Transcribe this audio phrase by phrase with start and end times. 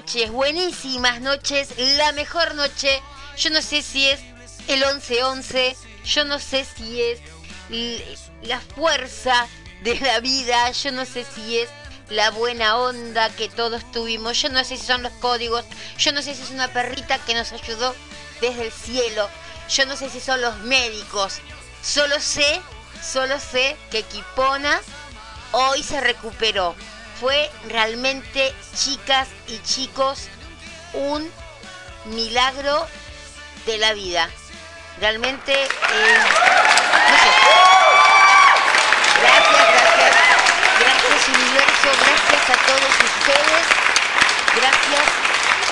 [0.00, 3.02] noches, buenísimas noches, la mejor noche.
[3.36, 4.18] Yo no sé si es
[4.66, 7.20] el 11-11, yo no sé si es
[8.42, 9.46] la fuerza
[9.82, 11.68] de la vida, yo no sé si es
[12.08, 15.66] la buena onda que todos tuvimos, yo no sé si son los códigos,
[15.98, 17.94] yo no sé si es una perrita que nos ayudó
[18.40, 19.28] desde el cielo,
[19.68, 21.40] yo no sé si son los médicos,
[21.82, 22.62] solo sé,
[23.02, 24.80] solo sé que Kipona
[25.52, 26.74] hoy se recuperó.
[27.20, 30.28] Fue realmente, chicas y chicos,
[30.94, 31.30] un
[32.06, 32.86] milagro
[33.66, 34.30] de la vida.
[35.00, 35.68] Realmente, eh,
[37.18, 37.30] sé.
[39.20, 40.16] Gracias, gracias.
[40.80, 43.66] Gracias universo, gracias a todos ustedes.
[44.56, 45.06] Gracias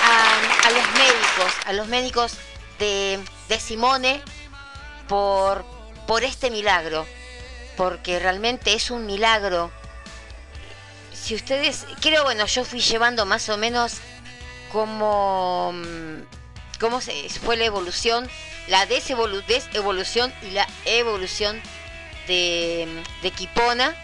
[0.03, 2.37] a, a los médicos, a los médicos
[2.77, 4.21] de, de Simone
[5.07, 5.65] por,
[6.05, 7.07] por este milagro.
[7.75, 9.71] Porque realmente es un milagro
[11.21, 13.97] si ustedes, creo, bueno, yo fui llevando más o menos
[14.71, 16.21] cómo, mm,
[16.79, 18.29] cómo se, fue la evolución,
[18.67, 21.61] la desevolu- desevolución y la evolución
[22.27, 22.87] de,
[23.21, 23.95] de Kipona.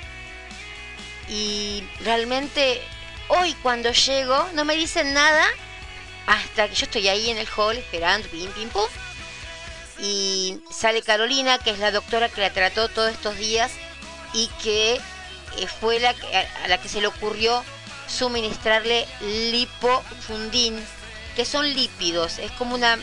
[1.28, 2.82] Y realmente
[3.30, 5.44] hoy cuando llego no me dicen nada
[6.28, 8.88] hasta que yo estoy ahí en el hall esperando, pim, pim, pum.
[10.00, 13.72] Y sale Carolina, que es la doctora que la trató todos estos días
[14.34, 15.00] y que
[15.80, 17.64] fue la que- a, la que se le ocurrió
[18.08, 20.84] suministrarle lipofundin,
[21.36, 22.98] que son lípidos, es como una,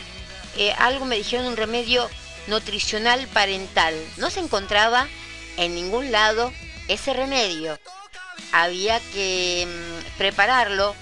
[0.57, 2.09] eh, algo me dijeron, un remedio
[2.47, 3.93] nutricional parental.
[4.17, 5.07] No se encontraba
[5.57, 6.51] en ningún lado
[6.87, 7.79] ese remedio.
[8.51, 10.95] Había que mm, prepararlo.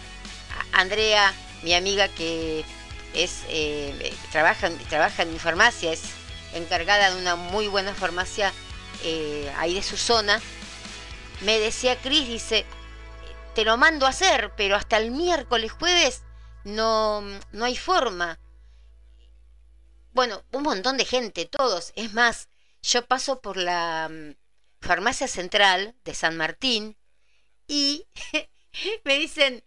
[0.74, 1.34] Andrea,
[1.64, 2.64] mi amiga que
[3.14, 6.02] es eh, trabaja, trabaja en mi farmacia, es
[6.54, 8.54] encargada de una muy buena farmacia
[9.04, 10.40] eh, ahí de su zona,
[11.41, 12.66] me decía Cris, dice,
[13.56, 16.24] te lo mando a hacer, pero hasta el miércoles, jueves,
[16.63, 17.22] no,
[17.52, 18.40] no hay forma.
[20.13, 21.94] Bueno, un montón de gente, todos.
[21.96, 22.50] Es más,
[22.81, 24.35] yo paso por la mm,
[24.81, 26.97] farmacia central de San Martín
[27.68, 28.08] y
[29.03, 29.63] me dicen,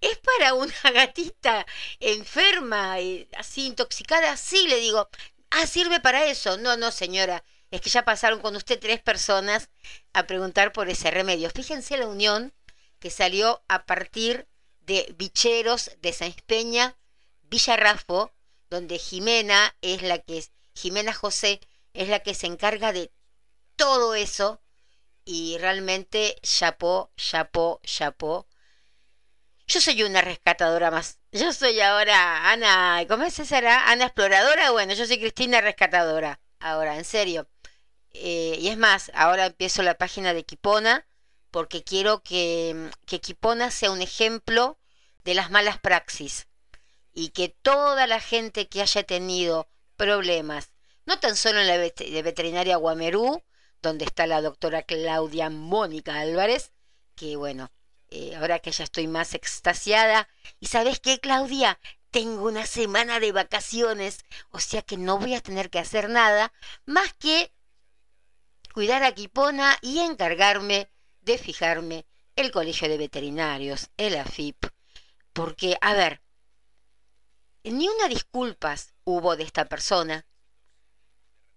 [0.00, 1.66] ¿es para una gatita
[2.00, 2.96] enferma,
[3.36, 4.36] así intoxicada?
[4.36, 5.08] Sí, le digo,
[5.50, 6.56] ah, sirve para eso.
[6.58, 7.44] No, no, señora,
[7.74, 9.68] es que ya pasaron con usted tres personas
[10.12, 11.50] a preguntar por ese remedio.
[11.50, 12.52] Fíjense la unión
[13.00, 14.46] que salió a partir
[14.80, 16.96] de Bicheros de San Peña,
[17.42, 18.32] Villarrafo,
[18.70, 21.60] donde Jimena es la que Jimena José
[21.94, 23.10] es la que se encarga de
[23.74, 24.60] todo eso
[25.24, 28.46] y realmente chapó, chapó, chapó.
[29.66, 31.18] Yo soy una rescatadora más.
[31.32, 33.58] Yo soy ahora Ana, ¿cómo es esa?
[33.90, 34.70] Ana exploradora.
[34.70, 36.40] Bueno, yo soy Cristina rescatadora.
[36.60, 37.48] Ahora, en serio.
[38.14, 41.06] Eh, y es más, ahora empiezo la página de Kipona
[41.50, 44.78] porque quiero que, que Kipona sea un ejemplo
[45.24, 46.48] de las malas praxis
[47.12, 50.72] y que toda la gente que haya tenido problemas,
[51.06, 53.42] no tan solo en la vet- veterinaria Guamerú,
[53.82, 56.72] donde está la doctora Claudia Mónica Álvarez,
[57.14, 57.70] que bueno,
[58.10, 60.28] eh, ahora que ya estoy más extasiada,
[60.60, 61.78] y sabes qué, Claudia,
[62.10, 66.52] tengo una semana de vacaciones, o sea que no voy a tener que hacer nada
[66.86, 67.52] más que
[68.74, 70.90] cuidar a Kipona y encargarme
[71.20, 74.66] de fijarme el Colegio de Veterinarios, el AFIP,
[75.32, 76.20] porque, a ver,
[77.62, 80.26] ni una disculpas hubo de esta persona,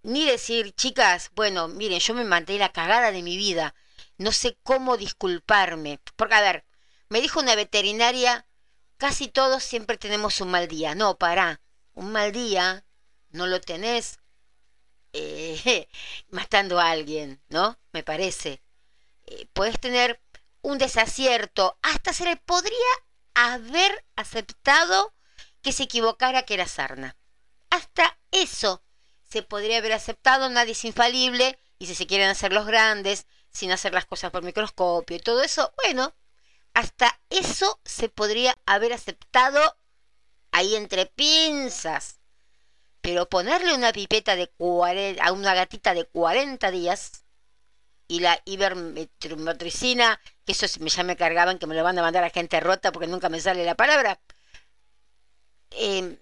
[0.03, 3.73] ni decir, chicas, bueno, miren, yo me manté la cagada de mi vida,
[4.19, 5.99] no sé cómo disculparme.
[6.15, 6.65] Porque, a ver,
[7.09, 8.45] me dijo una veterinaria,
[8.97, 10.93] casi todos siempre tenemos un mal día.
[10.93, 11.61] No, pará,
[11.93, 12.85] un mal día
[13.31, 14.19] no lo tenés
[15.13, 15.87] eh,
[16.29, 17.77] matando a alguien, ¿no?
[17.91, 18.61] Me parece.
[19.25, 20.21] Eh, puedes tener
[20.61, 22.75] un desacierto, hasta se le podría
[23.33, 25.13] haber aceptado
[25.61, 27.17] que se equivocara que era sarna.
[27.69, 28.83] Hasta eso
[29.29, 33.71] se podría haber aceptado, nadie es infalible, y si se quieren hacer los grandes, sin
[33.71, 36.13] hacer las cosas por microscopio y todo eso, bueno,
[36.73, 39.77] hasta eso se podría haber aceptado
[40.51, 42.16] ahí entre pinzas.
[43.07, 44.51] Pero ponerle una pipeta de
[45.21, 47.23] a una gatita de 40 días
[48.05, 52.29] y la ivermectricina, que eso ya me cargaban, que me lo van a mandar a
[52.31, 54.19] gente rota porque nunca me sale la palabra.
[55.71, 56.19] Eh,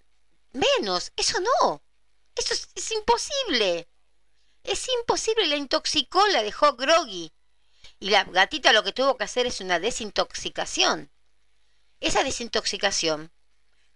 [0.52, 1.82] menos, eso no.
[2.36, 3.90] Eso es, imposible.
[4.64, 5.48] Es imposible.
[5.48, 7.34] La intoxicó, la dejó groggy.
[8.00, 11.12] Y la gatita lo que tuvo que hacer es una desintoxicación.
[12.00, 13.32] Esa desintoxicación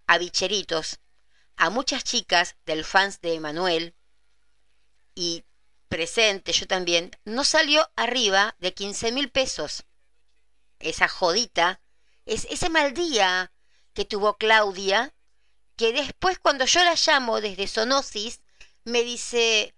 [0.08, 0.98] a bicheritos,
[1.56, 3.94] a muchas chicas del fans de Emanuel
[5.14, 5.44] y
[5.88, 9.84] presente yo también, no salió arriba de 15 mil pesos.
[10.78, 11.80] Esa jodita,
[12.26, 13.52] es ese mal día
[13.92, 15.12] que tuvo Claudia,
[15.76, 18.40] que después cuando yo la llamo desde Sonosis,
[18.84, 19.74] me dice,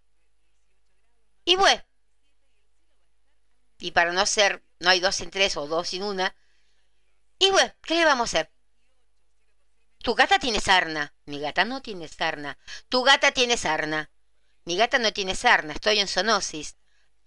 [1.44, 1.82] y bueno,
[3.78, 6.36] y para no ser, no hay dos sin tres o dos sin una,
[7.38, 8.52] y bueno, ¿qué le vamos a hacer?
[10.02, 12.58] Tu gata tiene sarna, mi gata no tiene sarna,
[12.88, 14.10] tu gata tiene sarna,
[14.64, 16.76] mi gata no tiene sarna, estoy en sonosis.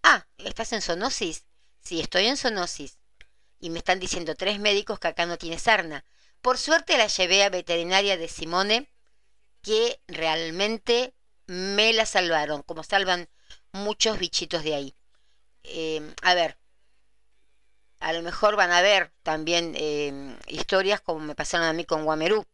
[0.03, 1.45] Ah, ¿estás en sonosis?
[1.79, 2.99] Sí, estoy en sonosis.
[3.59, 6.03] Y me están diciendo tres médicos que acá no tiene sarna.
[6.41, 8.89] Por suerte la llevé a veterinaria de Simone,
[9.61, 11.15] que realmente
[11.47, 13.29] me la salvaron, como salvan
[13.71, 14.95] muchos bichitos de ahí.
[15.63, 16.57] Eh, a ver,
[17.99, 22.03] a lo mejor van a ver también eh, historias como me pasaron a mí con
[22.03, 22.45] Guamerú.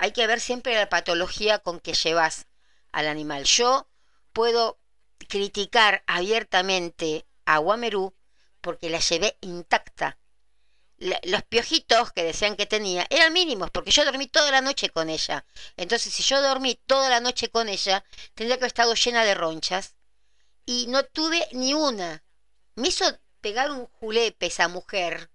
[0.00, 2.46] Hay que ver siempre la patología con que llevas
[2.90, 3.44] al animal.
[3.44, 3.86] Yo
[4.32, 4.80] puedo
[5.28, 8.14] criticar abiertamente a Guamerú
[8.62, 10.16] porque la llevé intacta
[11.00, 15.08] los piojitos que decían que tenía eran mínimos, porque yo dormí toda la noche con
[15.08, 15.44] ella.
[15.76, 18.04] Entonces, si yo dormí toda la noche con ella,
[18.34, 19.96] tendría que haber estado llena de ronchas.
[20.66, 22.22] Y no tuve ni una.
[22.74, 23.04] Me hizo
[23.40, 25.30] pegar un julepe esa mujer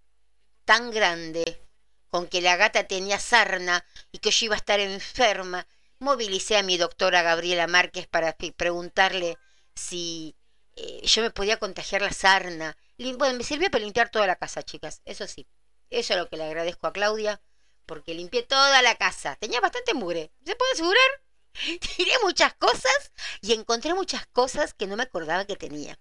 [0.66, 1.68] tan grande,
[2.10, 3.86] con que la gata tenía sarna
[4.16, 5.68] y que yo iba a estar enferma.
[6.00, 9.38] Movilicé a mi doctora Gabriela Márquez para preguntarle
[9.76, 10.38] si
[10.78, 12.78] eh, yo me podía contagiar la sarna.
[12.98, 15.48] Bueno, me sirvió para limpiar toda la casa, chicas, eso sí.
[15.90, 17.42] Eso es lo que le agradezco a Claudia,
[17.86, 19.36] porque limpié toda la casa.
[19.36, 20.32] Tenía bastante mugre.
[20.46, 21.10] ¿Se puede asegurar?
[21.98, 26.00] Tiré muchas cosas y encontré muchas cosas que no me acordaba que tenía.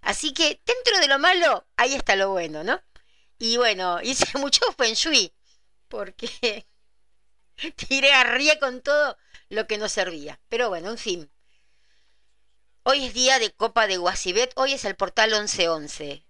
[0.00, 2.82] Así que dentro de lo malo, ahí está lo bueno, ¿no?
[3.38, 5.32] Y bueno, hice mucho feng shui,
[5.86, 6.66] porque
[7.88, 8.24] tiré a
[8.60, 9.16] con todo
[9.48, 10.40] lo que no servía.
[10.48, 11.30] Pero bueno, en fin.
[12.82, 16.26] Hoy es día de Copa de Guasibet, hoy es el portal 1111.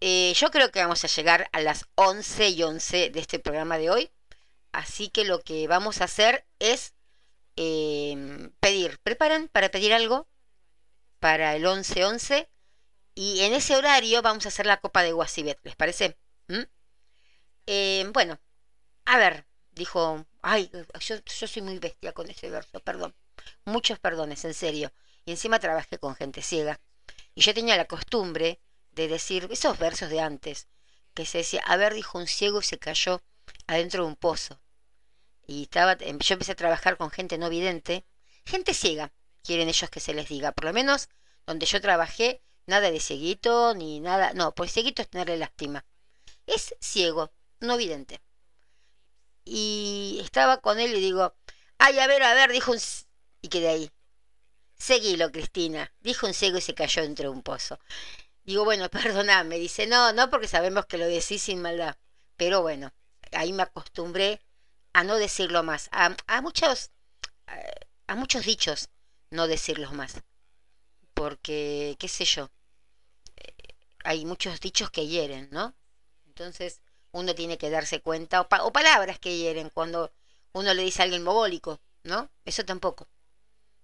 [0.00, 3.78] Eh, yo creo que vamos a llegar a las 11 y 11 de este programa
[3.78, 4.10] de hoy.
[4.72, 6.94] Así que lo que vamos a hacer es
[7.56, 8.98] em, pedir.
[9.02, 10.28] ¿Preparan para pedir algo?
[11.20, 12.48] Para el 11-11.
[13.14, 15.58] Y en ese horario vamos a hacer la copa de Guasibet.
[15.62, 16.18] ¿Les parece?
[17.66, 18.38] Em, bueno,
[19.06, 20.26] a ver, dijo.
[20.46, 20.70] Ay,
[21.00, 23.14] yo, yo soy muy bestia con ese verso, perdón.
[23.64, 24.92] Muchos perdones, en serio.
[25.24, 26.78] Y encima trabajé con gente ciega.
[27.34, 28.60] Y yo tenía la costumbre
[28.92, 30.68] de decir esos versos de antes,
[31.14, 33.22] que se decía, a ver, dijo un ciego y se cayó
[33.66, 34.60] adentro de un pozo.
[35.46, 38.04] Y estaba, em, yo empecé a trabajar con gente no vidente,
[38.44, 41.08] gente ciega, quieren ellos que se les diga, por lo menos
[41.46, 45.86] donde yo trabajé, nada de cieguito, ni nada, no, pues cieguito es tenerle lástima.
[46.46, 48.20] Es ciego, no vidente.
[49.44, 51.34] Y estaba con él y digo,
[51.78, 52.78] ay, a ver, a ver, dijo un...
[53.42, 53.90] y quedé ahí.
[54.76, 57.78] Seguilo, Cristina, dijo un ciego y se cayó dentro de un pozo.
[58.44, 59.58] Digo, bueno, perdoname.
[59.58, 61.96] Dice, no, no, porque sabemos que lo decís sin maldad.
[62.36, 62.92] Pero bueno,
[63.32, 64.40] ahí me acostumbré
[64.92, 65.88] a no decirlo más.
[65.92, 66.90] A, a muchos,
[68.06, 68.88] a muchos dichos
[69.30, 70.22] no decirlos más.
[71.14, 72.50] Porque, qué sé yo,
[73.36, 73.52] eh,
[74.04, 75.74] hay muchos dichos que hieren, ¿no?
[76.26, 76.80] Entonces
[77.14, 80.12] uno tiene que darse cuenta, o, o palabras que hieren cuando
[80.52, 82.30] uno le dice a alguien mogólico, ¿no?
[82.44, 83.08] Eso tampoco.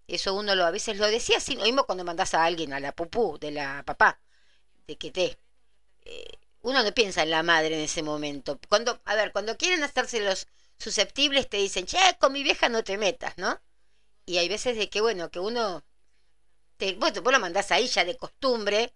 [0.07, 2.93] Eso uno lo a veces lo decía así, mismo cuando mandas a alguien a la
[2.93, 4.21] pupú de la papá
[4.97, 5.39] que te...
[6.03, 8.59] Eh, uno no piensa en la madre en ese momento.
[8.69, 10.47] Cuando, a ver, cuando quieren hacerse los
[10.79, 13.61] susceptibles te dicen, che, con mi vieja no te metas, ¿no?
[14.27, 15.85] Y hay veces de que, bueno, que uno
[16.77, 18.95] te, vos lo mandás ahí ya de costumbre,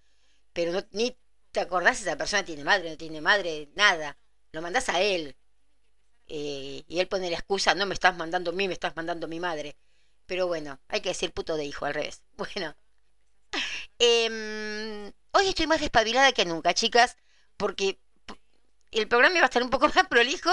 [0.53, 1.17] pero no, ni
[1.53, 4.19] te acordás si esa persona tiene madre, no tiene madre, nada.
[4.55, 5.37] Lo mandás a él.
[6.29, 9.27] Eh, y él pone la excusa, no me estás mandando a mí, me estás mandando
[9.27, 9.77] a mi madre.
[10.27, 12.23] Pero bueno, hay que decir puto de hijo al revés.
[12.37, 12.77] Bueno.
[13.99, 17.17] Em, hoy estoy más despabilada que nunca, chicas,
[17.57, 18.01] porque
[18.91, 20.51] el programa iba a estar un poco más prolijo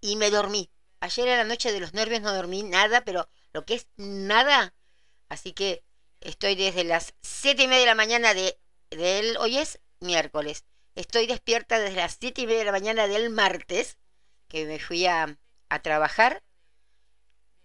[0.00, 0.70] y me dormí.
[1.00, 4.74] Ayer a la noche de los nervios no dormí nada, pero lo que es nada.
[5.28, 5.84] Así que
[6.20, 8.58] estoy desde las siete y media de la mañana de,
[8.90, 9.36] él.
[9.38, 10.64] Hoy es miércoles.
[10.94, 13.98] Estoy despierta desde las siete y media de la mañana del martes,
[14.48, 16.42] que me fui a, a trabajar.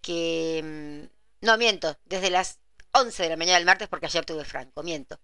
[0.01, 0.61] Que...
[0.63, 2.59] Mm, no, miento, desde las
[2.91, 5.19] 11 de la mañana del martes porque ayer tuve franco, miento.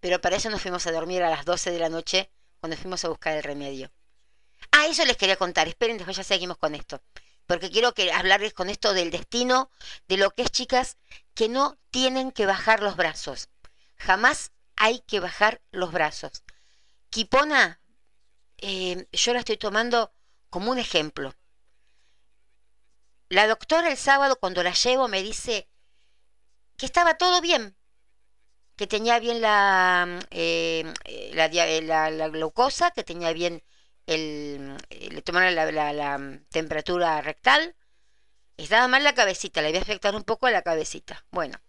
[0.00, 3.04] Pero para eso nos fuimos a dormir a las 12 de la noche cuando fuimos
[3.04, 3.90] a buscar el remedio.
[4.72, 5.68] Ah, eso les quería contar.
[5.68, 7.02] Esperen, después ya seguimos con esto.
[7.46, 9.70] Porque quiero que hablarles con esto del destino,
[10.06, 10.98] de lo que es, chicas,
[11.34, 13.48] que no tienen que bajar los brazos.
[13.96, 16.44] Jamás hay que bajar los brazos.
[17.10, 17.80] Kipona,
[18.58, 20.12] eh, yo la estoy tomando
[20.50, 21.34] como un ejemplo.
[23.28, 25.68] La doctora el sábado cuando la llevo me dice
[26.76, 27.76] que estaba todo bien,
[28.76, 30.84] que tenía bien la, eh,
[31.34, 33.62] la, glucosa, que tenía bien
[34.06, 37.74] el, le tomaron la, temperatura rectal,
[38.56, 41.26] estaba mal la cabecita, le había afectado un poco a la cabecita.
[41.30, 41.60] Bueno,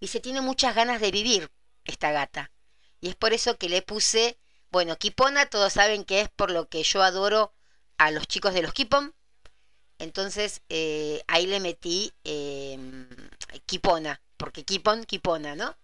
[0.00, 1.50] dice, tiene muchas ganas de vivir
[1.84, 2.52] esta gata.
[3.00, 4.38] Y es por eso que le puse,
[4.70, 7.52] bueno, Kipona, todos saben que es por lo que yo adoro
[7.98, 9.14] a los chicos de los Kipon.
[9.98, 13.08] Entonces eh, ahí le metí em,
[13.66, 15.76] Kipona, porque Kipon, Kipona, ¿no?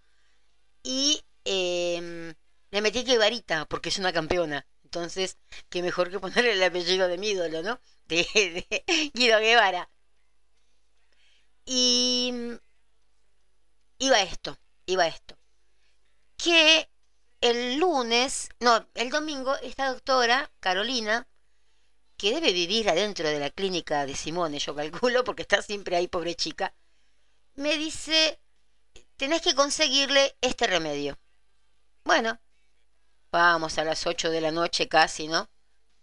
[0.82, 2.34] Y em,
[2.70, 4.66] le metí Guevarita, porque es una campeona.
[4.84, 5.38] Entonces,
[5.70, 7.80] qué mejor que ponerle el apellido de mi ídolo, ¿no?
[8.06, 9.88] De, de Guido Guevara.
[11.66, 12.32] Y
[13.98, 15.38] iba esto, iba esto.
[16.36, 16.90] Que
[17.42, 21.26] el lunes, no, el domingo, esta doctora, Carolina,
[22.16, 26.06] que debe vivir adentro de la clínica de Simone, yo calculo, porque está siempre ahí,
[26.06, 26.72] pobre chica,
[27.54, 28.40] me dice,
[29.16, 31.18] tenés que conseguirle este remedio.
[32.04, 32.40] Bueno,
[33.32, 35.50] vamos a las 8 de la noche casi, ¿no?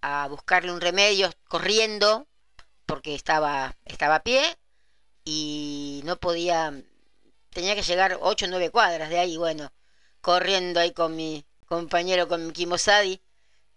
[0.02, 2.28] A buscarle un remedio corriendo,
[2.86, 4.58] porque estaba, estaba a pie
[5.24, 6.74] y no podía,
[7.50, 9.72] tenía que llegar 8 o 9 cuadras de ahí, bueno,
[10.22, 13.22] corriendo ahí con mi compañero, con mi Kimosadi,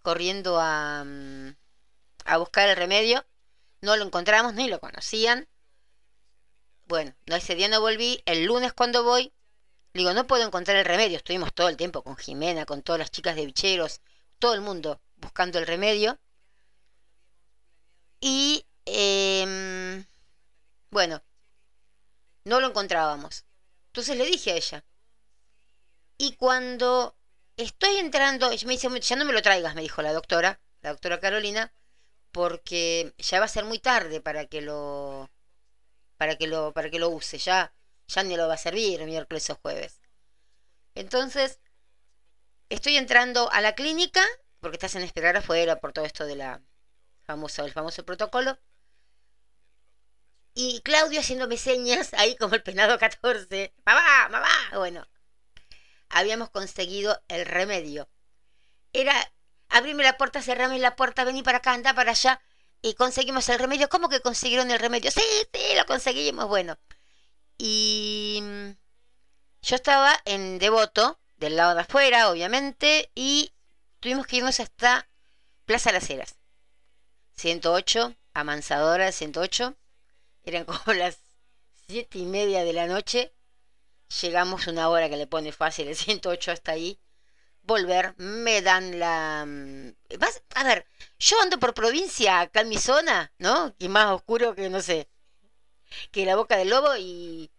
[0.03, 1.55] corriendo a, mm,
[2.25, 3.25] a buscar el remedio.
[3.81, 5.49] No lo encontramos, ni lo conocían.
[6.87, 8.23] Bueno, ese día no volví.
[8.27, 9.33] El lunes cuando voy,
[9.95, 11.17] digo, no puedo encontrar el remedio.
[11.17, 14.01] Estuvimos todo el tiempo con Jimena, con todas las chicas de bicheros,
[14.39, 16.19] todo el mundo buscando el remedio.
[18.21, 20.05] Y, em,
[20.91, 21.23] bueno,
[22.45, 23.45] no lo encontrábamos.
[23.89, 24.85] Entonces le dije a ella.
[26.23, 27.17] Y cuando
[27.57, 31.19] estoy entrando, me dice, ya no me lo traigas, me dijo la doctora, la doctora
[31.19, 31.75] Carolina,
[32.31, 35.33] porque ya va a ser muy tarde para que lo
[36.19, 37.75] para que lo para que lo use, ya
[38.07, 40.01] ya ni lo va a servir miércoles o jueves.
[40.95, 41.59] Entonces,
[42.69, 44.23] estoy entrando a la clínica
[44.61, 46.63] porque estás en esperar afuera por todo esto de la
[47.25, 48.61] famosa el famoso protocolo.
[50.55, 53.75] Y Claudio haciéndome señas ahí como el penado 14.
[53.85, 54.49] Mamá, mamá.
[54.75, 55.05] Bueno,
[56.13, 58.09] habíamos conseguido el remedio.
[58.93, 59.15] Era
[59.69, 62.41] abrime la puerta, cerrame la puerta, vení para acá, anda para allá.
[62.83, 63.89] Y conseguimos el remedio.
[63.89, 65.11] ¿Cómo que consiguieron el remedio?
[65.11, 66.47] Sí, sí, lo conseguimos.
[66.49, 66.79] Bueno.
[67.59, 68.71] Y mm,
[69.63, 73.53] yo estaba en Devoto, del lado de afuera, obviamente, y
[74.01, 75.09] tuvimos que irnos hasta
[75.65, 76.37] Plaza Las Heras.
[77.37, 79.77] 108, Amansadora 108.
[80.45, 81.19] Eran como las
[81.87, 83.33] siete y media de la noche.
[84.21, 87.01] Llegamos una hora que le pone fácil el 108 hasta ahí
[87.63, 89.45] volver, me dan la...
[89.47, 89.95] Mm,
[90.55, 90.87] a ver,
[91.19, 93.75] yo ando por provincia, acá en mi zona, ¿no?
[93.79, 95.09] Y más oscuro que, no sé,
[96.11, 97.51] que la boca del lobo y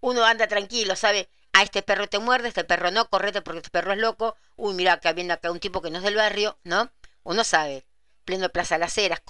[0.00, 1.28] uno anda tranquilo, ¿sabe?
[1.52, 4.36] A este perro te muerde, este perro no, correte porque este perro es loco.
[4.56, 6.92] Uy, mira, acá viene acá un tipo que no es del barrio, ¿no?
[7.24, 7.84] Uno sabe,
[8.24, 9.20] pleno Plaza Las Heras,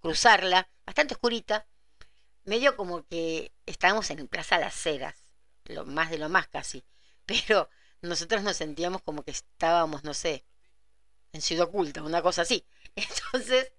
[0.00, 1.66] cruzarla, bastante oscurita.
[2.44, 5.14] Medio como que estábamos en Plaza Las Heras,
[5.68, 6.84] lo más de lo más casi.
[7.26, 7.68] Pero
[8.02, 10.44] nosotros nos sentíamos como que estábamos, no sé,
[11.32, 12.66] en Ciudad Oculta, una cosa así.
[12.96, 13.72] Entonces,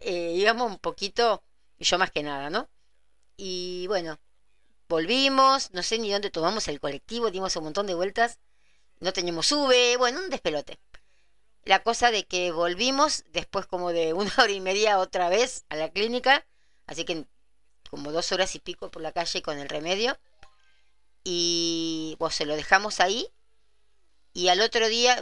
[0.00, 1.42] eh, íbamos un poquito,
[1.78, 2.68] yo más que nada, ¿no?
[3.36, 4.18] Y bueno,
[4.88, 8.40] volvimos, no sé ni dónde tomamos el colectivo, dimos un montón de vueltas,
[9.00, 10.78] no teníamos sube, bueno, un despelote.
[11.64, 15.76] La cosa de que volvimos después como de una hora y media otra vez a
[15.76, 16.46] la clínica,
[16.86, 17.26] así que
[17.90, 20.18] como dos horas y pico por la calle con el remedio.
[21.24, 23.28] Y vos se lo dejamos ahí
[24.32, 25.20] y al otro día,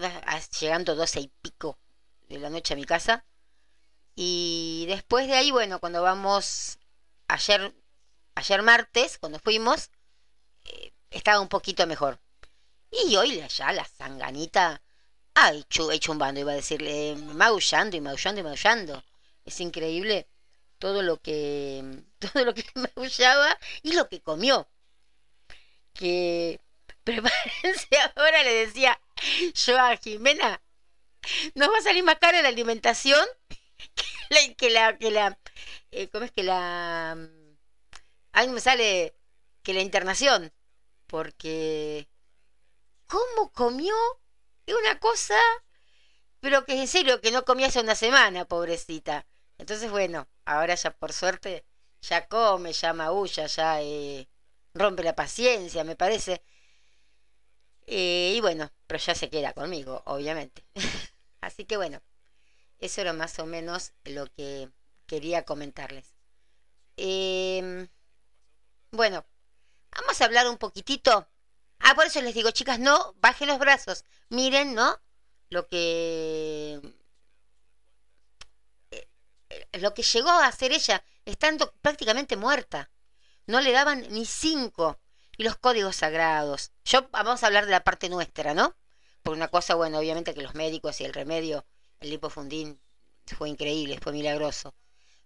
[0.61, 1.79] llegando doce y pico
[2.29, 3.25] de la noche a mi casa,
[4.15, 6.79] y después de ahí, bueno, cuando vamos
[7.29, 7.75] ayer,
[8.35, 9.91] ayer martes, cuando fuimos,
[10.65, 12.21] eh, estaba un poquito mejor.
[12.91, 14.83] Y hoy ya la sanganita
[15.35, 19.05] ha hecho, hecho un bando, iba a decirle, maullando y maullando y maullando.
[19.45, 20.29] Es increíble
[20.79, 24.69] todo lo que todo lo que maullaba y lo que comió.
[25.99, 26.61] Que
[27.05, 29.01] prepárense ahora, le decía
[29.55, 30.63] yo a Jimena,
[31.55, 33.25] nos va a salir más cara la alimentación
[34.59, 35.39] que la, que la,
[35.91, 39.17] eh, ¿cómo es que la, a mí me sale
[39.63, 40.53] que la internación,
[41.07, 42.09] porque
[43.07, 43.95] ¿cómo comió?
[44.67, 45.39] Es una cosa,
[46.41, 49.27] pero que en serio, que no comía hace una semana, pobrecita.
[49.59, 51.65] Entonces, bueno, ahora ya por suerte,
[52.03, 54.29] ya come, ya maulla, ya eh,
[54.79, 56.43] rompe la paciencia, me parece.
[57.87, 60.65] Eh, y bueno, pero ya se queda conmigo, obviamente.
[61.41, 62.03] Así que bueno,
[62.79, 64.71] eso era más o menos lo que
[65.07, 66.15] quería comentarles.
[66.97, 67.89] Em,
[68.91, 69.25] bueno,
[69.93, 71.29] vamos a hablar un poquitito.
[71.81, 74.05] Ah, por eso les digo, chicas, no bajen los brazos.
[74.31, 75.01] Miren, ¿no?
[75.51, 76.81] Lo que
[78.91, 79.09] eh,
[79.79, 82.91] lo que llegó a hacer ella, estando prácticamente muerta.
[83.47, 84.99] No le daban ni cinco
[85.37, 86.73] y los códigos sagrados.
[86.85, 88.75] Yo vamos a hablar de la parte nuestra, ¿no?
[89.23, 91.67] Porque una cosa, bueno, obviamente que los médicos y el remedio,
[92.01, 92.81] el lipofundín,
[93.27, 94.75] fue increíble, fue milagroso.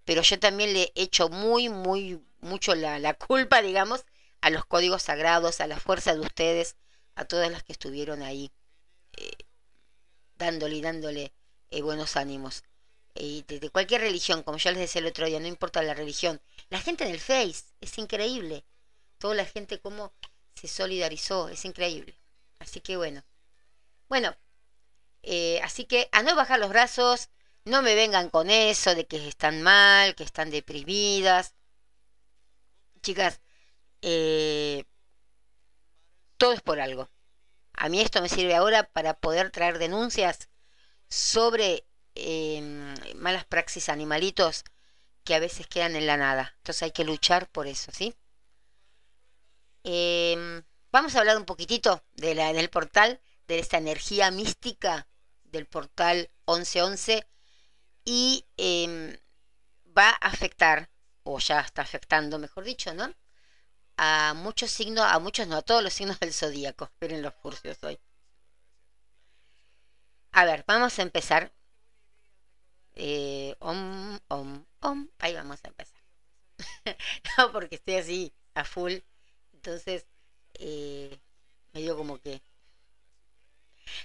[0.04, 4.04] Pero yo también le echo muy, muy, mucho la, la culpa, digamos,
[4.40, 6.76] a los códigos sagrados, a la fuerza de ustedes,
[7.14, 8.52] a todas las que estuvieron ahí,
[9.16, 9.30] eh,
[10.36, 11.32] dándole y dándole
[11.70, 12.64] eh, buenos ánimos.
[13.14, 15.94] Y de, de, cualquier religión, como yo les decía el otro día, no importa la
[15.94, 16.40] religión.
[16.68, 18.64] La gente en el Face, es increíble
[19.20, 20.12] toda la gente cómo
[20.57, 22.18] se solidarizó, es increíble.
[22.59, 23.25] Así que bueno.
[24.09, 24.37] Bueno,
[25.23, 27.31] eh, así que a no bajar los brazos,
[27.64, 31.55] no me vengan con eso de que están mal, que están deprimidas.
[33.03, 33.40] Chicas,
[34.03, 34.85] eh,
[36.37, 37.11] todo es por algo.
[37.75, 40.49] A mí esto me sirve ahora para poder traer denuncias
[41.09, 41.87] sobre
[42.20, 44.64] em, malas praxis animalitos
[45.24, 46.54] que a veces quedan en la nada.
[46.59, 48.14] Entonces hay que luchar por eso, ¿sí?
[49.85, 55.09] Em, vamos a hablar un poquitito de la, del portal, de esta energía mística
[55.44, 57.26] del portal 1111
[58.04, 59.16] y em,
[59.96, 60.90] va a afectar,
[61.24, 63.14] o ya está afectando, mejor dicho, ¿no?
[63.96, 66.85] A muchos signos, a muchos no, a todos los signos del zodíaco.
[66.92, 67.98] Esperen los cursos hoy.
[70.33, 71.52] A ver, vamos a empezar.
[72.94, 75.11] Eh, om, om, om.
[75.18, 76.00] Ahí vamos a empezar.
[77.38, 78.98] no, porque estoy así a full
[79.61, 80.07] entonces,
[80.55, 81.20] eh,
[81.74, 82.40] me dio como que...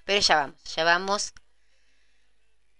[0.03, 1.33] Pero ya vamos, ya vamos.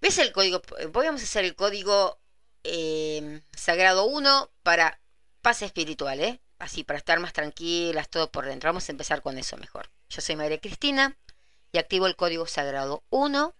[0.02, 0.62] ¿Ves el código?
[0.62, 2.20] Podríamos hacer el código
[2.66, 5.00] eh, sagrado 1 para
[5.42, 6.42] paz espiritual, ¿eh?
[6.60, 8.68] Así, para estar más tranquilas, todo por dentro.
[8.68, 9.90] Vamos a empezar con eso mejor.
[10.10, 11.18] Yo soy María Cristina
[11.72, 13.56] y activo el código sagrado 1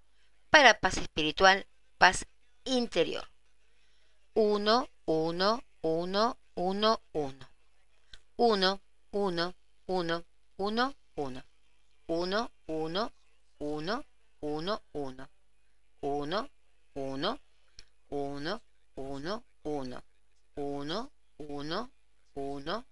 [0.50, 2.26] para paz espiritual, paz
[2.66, 3.24] interior.
[4.34, 7.48] 1, 1, 1, 1, 1.
[8.38, 8.80] 1,
[9.12, 9.54] 1,
[9.88, 10.24] 1,
[10.58, 11.44] 1, 1.
[12.08, 13.12] 1, 1,
[13.60, 14.02] 1,
[14.42, 15.28] 1, 1.
[16.02, 16.50] 1,
[16.96, 17.40] 1,
[18.10, 18.40] 1,
[18.96, 20.02] 1, 1.
[20.56, 21.90] 1, 1,
[22.46, 22.84] 1,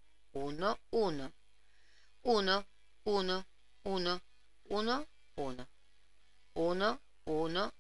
[0.42, 1.34] 1, 1.
[2.24, 2.66] 1,
[3.06, 3.44] 1,
[3.84, 4.22] 1,
[4.70, 5.06] 1,
[5.36, 5.68] 1.
[6.56, 7.72] 1, 1, 1,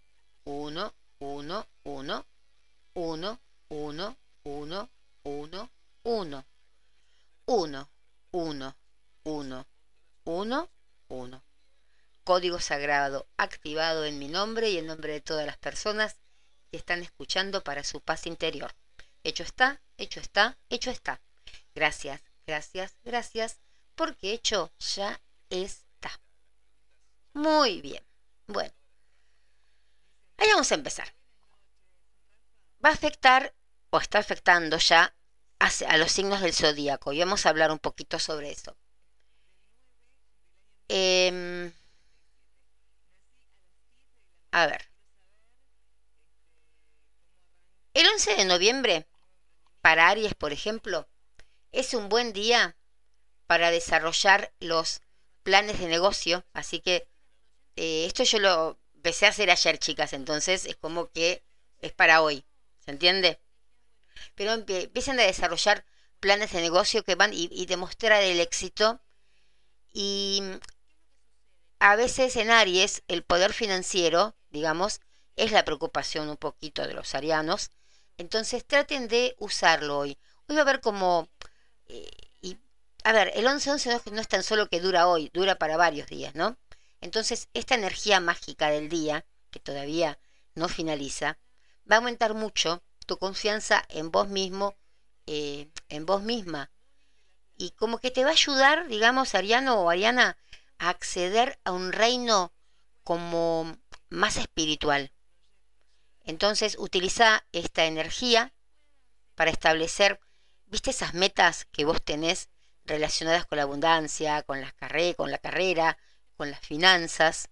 [0.45, 0.91] 1,
[1.23, 1.67] 1.
[1.85, 2.25] 1,
[2.95, 4.89] 1, 1, 1,
[6.03, 6.45] 1.
[7.45, 7.89] 1,
[8.31, 8.75] 1,
[9.23, 9.67] 1,
[10.25, 10.69] 1,
[11.07, 11.43] 1.
[12.25, 16.17] Código sagrado activado en mi nombre y en nombre de todas las personas
[16.71, 18.73] que están escuchando para su paz interior.
[19.23, 21.21] Hecho está, hecho está, hecho está.
[21.73, 23.61] Gracias, gracias, gracias,
[23.95, 26.19] porque hecho ya está.
[27.31, 28.03] Muy bien.
[28.47, 28.73] Bueno,
[30.37, 31.15] ahí vamos a empezar.
[32.83, 33.53] Va a afectar
[33.89, 35.15] o está afectando ya
[35.59, 38.75] a los signos del zodíaco y vamos a hablar un poquito sobre eso.
[40.89, 41.71] Em,
[44.51, 44.81] a ver.
[47.93, 49.07] El 11 de noviembre,
[49.81, 51.07] para Aries, por ejemplo,
[51.71, 52.75] es un buen día
[53.47, 55.01] para desarrollar los
[55.43, 56.45] planes de negocio.
[56.53, 57.07] Así que
[57.75, 61.43] eh, esto yo lo empecé a hacer ayer, chicas, entonces es como que
[61.81, 62.45] es para hoy.
[62.79, 63.39] ¿Se entiende?
[64.35, 65.85] pero empiecen a desarrollar
[66.19, 69.01] planes de negocio que van y, demostrar el éxito
[69.91, 70.41] Y
[71.79, 75.01] a veces en Aries el poder financiero, digamos,
[75.35, 77.71] es la preocupación un poquito de los arianos.
[78.17, 80.17] Entonces traten de usarlo hoy.
[80.47, 81.27] Hoy va a haber como...
[81.87, 82.09] Eh,
[82.41, 82.57] y,
[83.03, 86.35] a ver, el 11-11 no, es tan solo que dura hoy, dura para varios días,
[86.35, 86.57] ¿no?
[87.03, 90.19] Entonces esta energía mágica del día, que todavía
[90.55, 91.37] no finaliza,
[91.89, 94.77] va a aumentar mucho tu confianza en vos mismo,
[95.25, 96.71] eh, en vos misma.
[97.57, 100.37] Y como que te va a ayudar, digamos, Ariano o Ariana,
[100.77, 102.53] a acceder a un reino
[103.03, 105.11] como más espiritual.
[106.23, 108.53] Entonces utiliza esta energía
[109.35, 110.21] para establecer,
[110.67, 112.47] viste esas metas que vos tenés
[112.85, 114.73] relacionadas con la abundancia, con, las
[115.17, 115.97] con la carrera,
[116.35, 117.49] con las finanzas.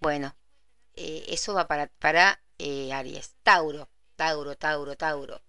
[0.00, 0.36] Bueno,
[0.94, 3.34] eh, eso va para, para eh, Aries.
[3.42, 5.42] Tauro, Tauro, Tauro, Tauro.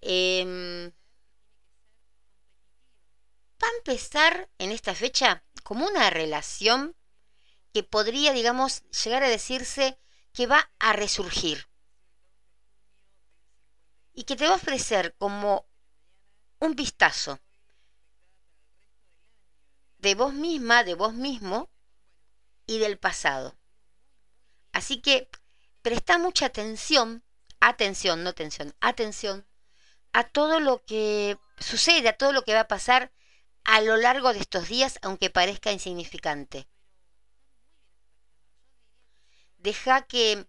[0.00, 0.92] Em,
[3.62, 6.96] va a empezar en esta fecha como una relación
[7.72, 9.98] que podría, digamos, llegar a decirse
[10.32, 11.68] que va a resurgir
[14.12, 15.66] y que te va a ofrecer como
[16.60, 17.40] un vistazo
[19.98, 21.70] de vos misma, de vos mismo
[22.68, 23.56] y del pasado.
[24.70, 25.28] Así que
[25.82, 27.24] presta mucha atención,
[27.58, 29.48] atención, no atención, atención
[30.12, 33.10] a todo lo que sucede, a todo lo que va a pasar
[33.64, 36.68] a lo largo de estos días, aunque parezca insignificante.
[39.56, 40.46] Deja que,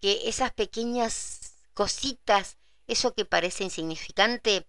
[0.00, 4.66] que esas pequeñas cositas, eso que parece insignificante,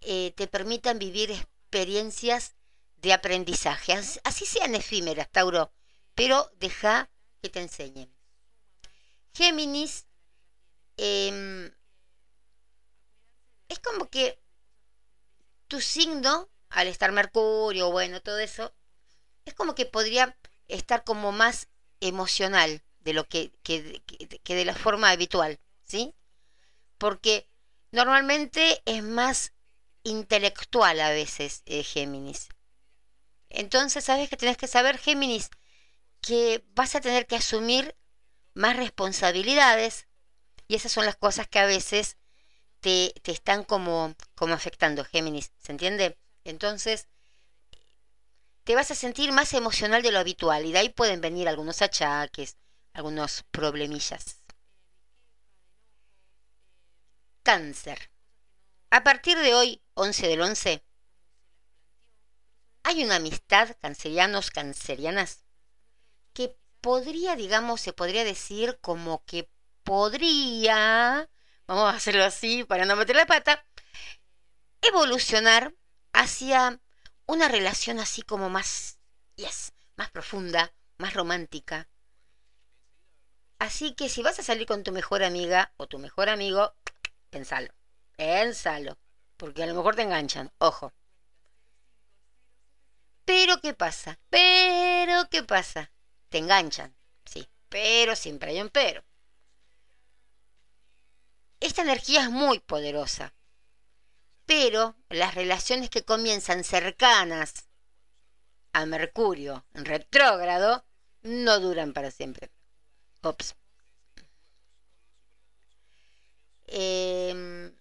[0.00, 2.54] eh, te permitan vivir experiencias
[2.96, 5.72] de aprendizaje, así sean efímeras, Tauro,
[6.14, 8.12] pero deja que te enseñen.
[9.34, 10.06] Géminis,
[10.96, 11.72] em,
[13.68, 14.38] es como que
[15.68, 18.74] tu signo, al estar Mercurio, bueno, todo eso,
[19.44, 20.36] es como que podría
[20.68, 21.68] estar como más
[22.00, 24.02] emocional de lo que, que,
[24.44, 26.14] de la forma habitual, ¿sí?
[26.98, 27.48] Porque
[27.90, 29.52] normalmente es más
[30.04, 32.48] intelectual a veces eh, Géminis.
[33.50, 35.50] Entonces, ¿sabes que tienes que saber, Géminis?
[36.22, 37.94] Que vas a tener que asumir
[38.54, 40.06] más responsabilidades
[40.68, 42.16] y esas son las cosas que a veces
[42.80, 46.18] te, están como, como afectando, Géminis, ¿se entiende?
[46.44, 47.08] Entonces,
[48.64, 51.82] te vas a sentir más emocional de lo habitual y de ahí pueden venir algunos
[51.82, 52.56] achaques,
[52.92, 54.38] algunos problemillas.
[57.42, 58.10] Cáncer.
[58.90, 60.84] A partir de hoy, 11 del 11,
[62.84, 65.44] hay una amistad cancerianos, cancerianas,
[66.32, 69.50] que podría, digamos, se podría decir como que
[69.84, 71.28] podría,
[71.66, 73.64] vamos a hacerlo así para no meter la pata,
[74.80, 75.74] evolucionar
[76.12, 76.80] hacia
[77.26, 78.98] una relación así como más,
[79.36, 81.88] yes, más profunda, más romántica.
[83.58, 86.74] Así que si vas a salir con tu mejor amiga o tu mejor amigo,
[87.30, 87.72] pensalo,
[88.16, 88.98] pensalo,
[89.36, 90.92] porque a lo mejor te enganchan, ojo.
[93.24, 94.18] Pero ¿qué pasa?
[94.30, 95.92] Pero ¿qué pasa?
[96.32, 99.04] Te enganchan, sí, pero siempre hay un pero.
[101.60, 103.34] Esta energía es muy poderosa,
[104.46, 107.68] pero las relaciones que comienzan cercanas
[108.72, 110.86] a Mercurio en retrógrado
[111.20, 112.50] no duran para siempre.
[113.20, 113.54] Ops.
[116.66, 117.76] Em,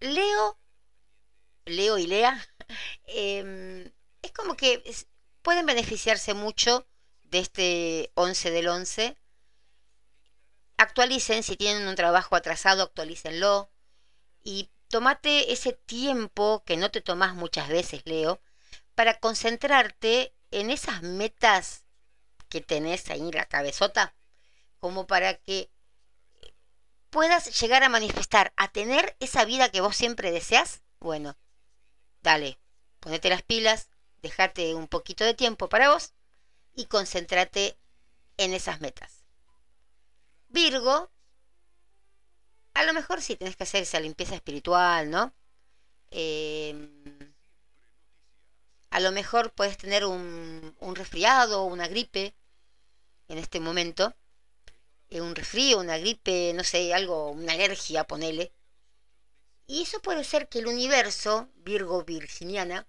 [0.00, 0.58] Leo,
[1.66, 2.36] Leo y Lea,
[3.04, 4.82] em, es como que
[5.42, 6.88] pueden beneficiarse mucho
[7.30, 9.16] de este 11 del 11.
[10.76, 13.70] Actualicen, si tienen un trabajo atrasado, actualícenlo.
[14.42, 18.40] Y tomate ese tiempo que no te tomas muchas veces, Leo,
[18.94, 21.84] para concentrarte en esas metas
[22.48, 24.14] que tenés ahí en la cabezota,
[24.78, 25.70] como para que
[27.10, 30.82] puedas llegar a manifestar, a tener esa vida que vos siempre deseas.
[30.98, 31.36] Bueno,
[32.22, 32.58] dale,
[33.00, 33.88] ponete las pilas,
[34.22, 36.12] Dejate un poquito de tiempo para vos
[36.74, 37.76] y concéntrate
[38.36, 39.24] en esas metas.
[40.48, 41.10] Virgo,
[42.74, 45.34] a lo mejor sí tenés que hacer esa limpieza espiritual, ¿no?
[46.10, 47.34] Em,
[48.90, 52.34] a lo mejor puedes tener un, un resfriado o una gripe
[53.28, 54.14] en este momento.
[55.10, 58.52] Eh, un resfrío, una gripe, no sé, algo, una alergia, ponele.
[59.66, 62.86] Y eso puede ser que el universo, Virgo Virginiana,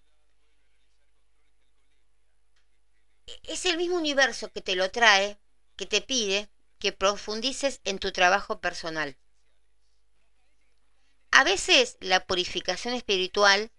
[3.43, 5.39] es el mismo universo que te lo trae,
[5.75, 9.17] que te pide que profundices en tu trabajo personal.
[11.31, 13.71] A veces la purificación espiritual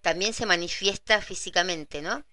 [0.00, 2.24] también se manifiesta físicamente, ¿no?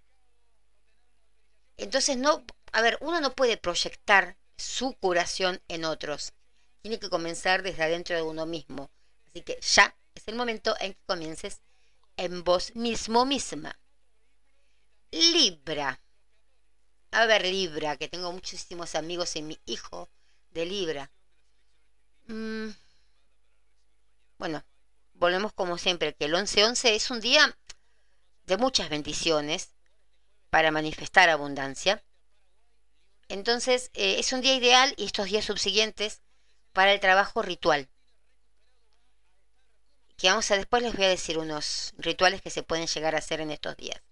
[1.78, 6.34] Entonces, no, a ver, uno no puede proyectar su curación en otros.
[6.82, 8.90] Tiene que comenzar desde adentro de uno mismo.
[9.28, 11.62] Así que ya es el momento en que comiences
[12.18, 13.80] en vos mismo misma.
[15.12, 16.02] Libra.
[17.20, 20.08] A ver, Libra, que tengo muchísimos amigos en mi hijo
[20.52, 21.12] de Libra.
[22.28, 22.70] Mm.
[24.38, 24.64] Bueno,
[25.14, 27.58] volvemos como siempre, que el 11-11 es un día
[28.46, 29.74] de muchas bendiciones
[30.52, 32.04] para manifestar abundancia.
[33.30, 36.22] Entonces, eh, es un día ideal y estos días subsiguientes
[36.72, 37.90] para el trabajo ritual.
[40.18, 43.20] Que vamos a después les voy a decir unos rituales que se pueden llegar a
[43.20, 44.04] hacer en estos días.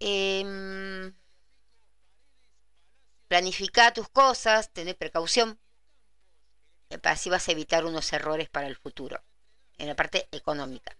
[0.00, 1.12] Eh,
[3.28, 5.60] planifica tus cosas, tener precaución.
[7.02, 9.22] Así vas a evitar unos errores para el futuro,
[9.76, 10.96] en la parte económica.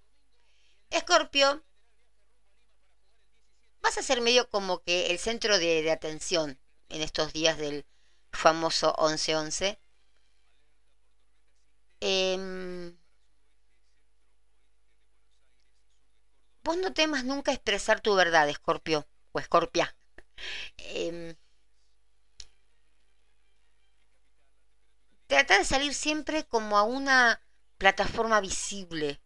[0.91, 1.65] Escorpio,
[3.81, 7.87] vas a ser medio como que el centro de, atención en estos días del
[8.33, 9.79] famoso 11-11.
[12.01, 12.78] Em,
[16.69, 19.97] vos no temas nunca expresar tu verdad, Escorpio o Escorpia.
[20.77, 21.35] Eh,
[25.27, 27.41] trata de salir siempre como a una
[27.79, 29.19] plataforma visible,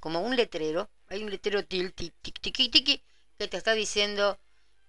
[0.00, 0.90] como un letrero.
[1.08, 3.02] Hay un letrero tic, tic, tic, tic,
[3.38, 4.38] que te está diciendo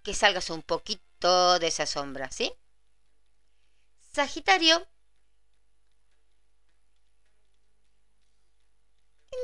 [0.02, 2.52] que salgas un poquito de esa sombra, ¿sí?
[4.12, 4.86] Sagitario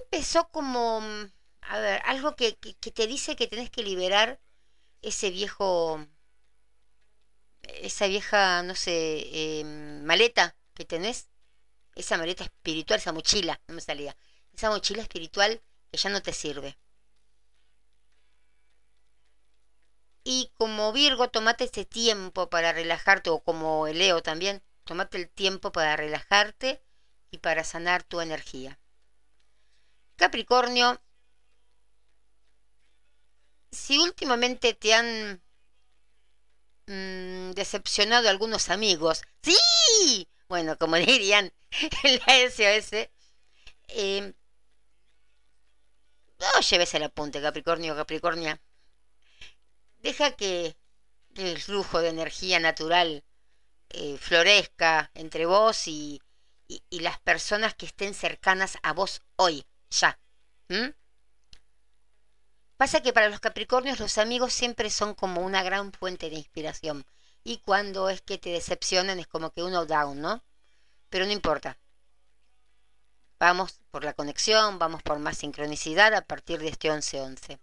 [0.02, 1.02] empezó como,
[1.62, 4.40] a ver, algo que, te dice que tenés que liberar
[5.02, 6.06] ese viejo,
[7.62, 11.28] esa vieja, no sé, em, maleta que tenés,
[11.94, 14.16] esa maleta espiritual, esa mochila, no me salía,
[14.52, 16.78] esa mochila espiritual que ya no te sirve.
[20.24, 25.72] Y como Virgo, tomate ese tiempo para relajarte, o como Leo también, tomate el tiempo
[25.72, 26.82] para relajarte
[27.30, 28.78] y para sanar tu energía.
[30.16, 31.00] Capricornio,
[33.70, 35.42] si últimamente te han
[36.86, 41.52] mm, decepcionado algunos amigos, sí, bueno, como dirían
[42.02, 43.08] en la SOS,
[43.88, 44.34] eh,
[46.40, 48.60] no lleves el apunte, Capricornio, Capricornia.
[49.98, 50.76] Deja que
[51.34, 53.22] el flujo de energía natural
[53.90, 56.22] eh, florezca entre vos y,
[56.90, 60.18] las personas que estén cercanas a vos hoy, ya.
[62.80, 67.04] Pasa que para los Capricornios los amigos siempre son como una gran fuente de inspiración
[67.44, 70.42] y cuando es que te decepcionan es como que uno down, ¿no?
[71.10, 71.76] Pero no importa.
[73.38, 77.60] Vamos por la conexión, vamos por más sincronicidad a partir de este 11-11.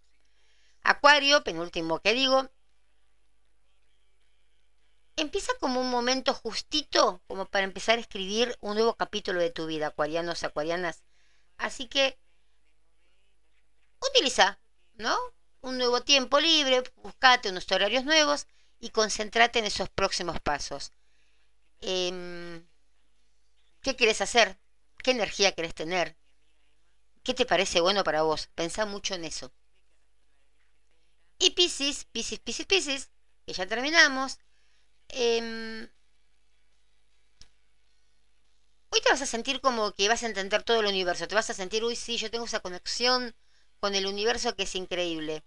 [0.83, 2.51] Acuario, penúltimo que digo,
[5.15, 9.65] empieza como un momento justito como para empezar a escribir un nuevo capítulo de tu
[9.65, 11.01] vida, acuarianos, acuarianas.
[11.57, 12.19] Así que
[13.99, 14.59] utiliza,
[14.97, 15.15] ¿no?
[15.61, 18.47] Un nuevo tiempo libre, buscate unos horarios nuevos
[18.79, 20.91] y concéntrate en esos próximos pasos.
[21.81, 22.65] Em,
[23.81, 24.59] ¿Qué quieres hacer?
[25.03, 26.15] ¿Qué energía querés tener?
[27.23, 28.47] ¿Qué te parece bueno para vos?
[28.55, 29.51] Pensá mucho en eso.
[31.39, 33.09] Y Pisces, Pisces, Pisces, Pisces,
[33.45, 34.37] que ya terminamos.
[35.09, 35.89] Em,
[38.89, 41.27] hoy te vas a sentir como que vas a entender todo el universo.
[41.27, 43.33] Te vas a sentir, uy, sí, yo tengo esa conexión
[43.79, 45.43] con el universo que es increíble.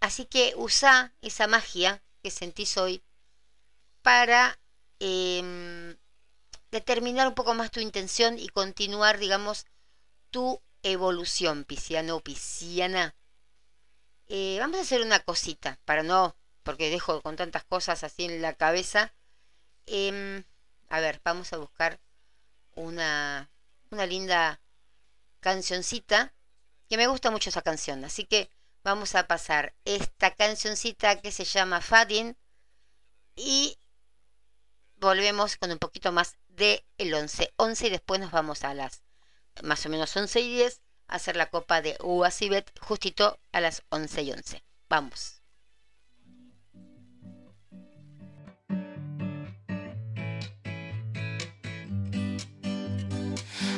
[0.00, 3.02] Así que usa esa magia que sentís hoy
[4.02, 4.58] para
[5.00, 5.96] em,
[6.70, 9.66] determinar un poco más tu intención y continuar, digamos,
[10.30, 13.14] tu evolución, pisciano o pisciana.
[14.28, 18.42] Eh, vamos a hacer una cosita, para no, porque dejo con tantas cosas así en
[18.42, 19.14] la cabeza.
[19.86, 20.44] Em,
[20.88, 22.00] a ver, vamos a buscar
[22.74, 23.50] una,
[23.90, 24.60] una linda
[25.40, 26.34] cancioncita,
[26.88, 28.50] que me gusta mucho esa canción, así que
[28.82, 32.36] vamos a pasar esta cancioncita que se llama Fadin
[33.34, 33.78] y
[34.96, 37.52] volvemos con un poquito más de el 11.
[37.56, 39.02] 11 y después nos vamos a las
[39.62, 43.82] más o menos 11 y 10 a hacer la copa de Uasibet justito a las
[43.90, 44.64] 11 y 11.
[44.88, 45.42] Vamos.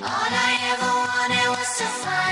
[0.00, 2.27] All I ever wanted was to find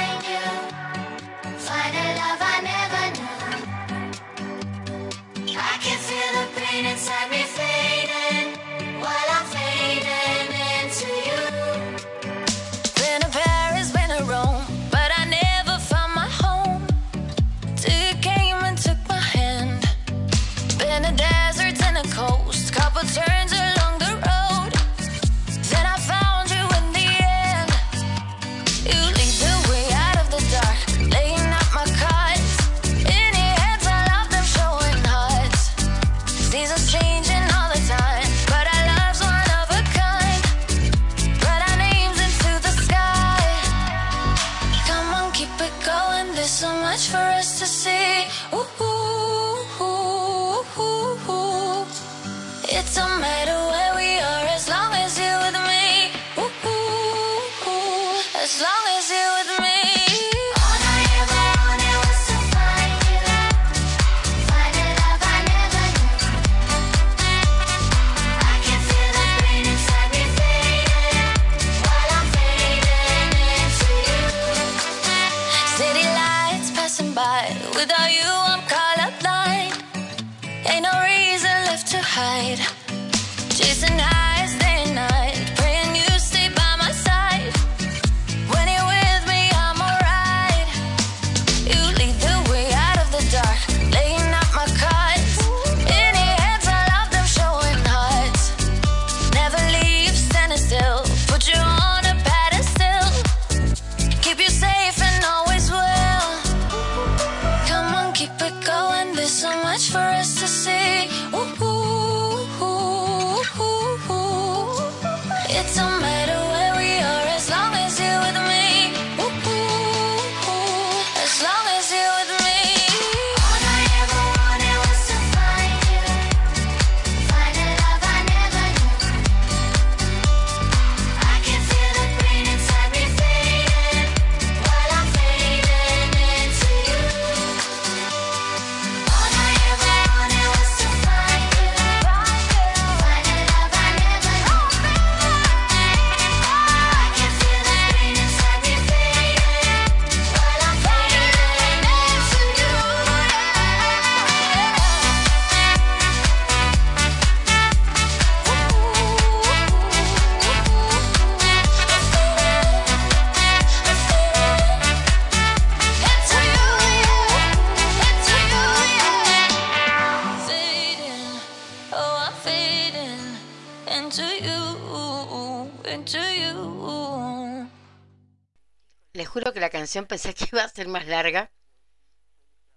[180.09, 181.51] pensé que iba a ser más larga.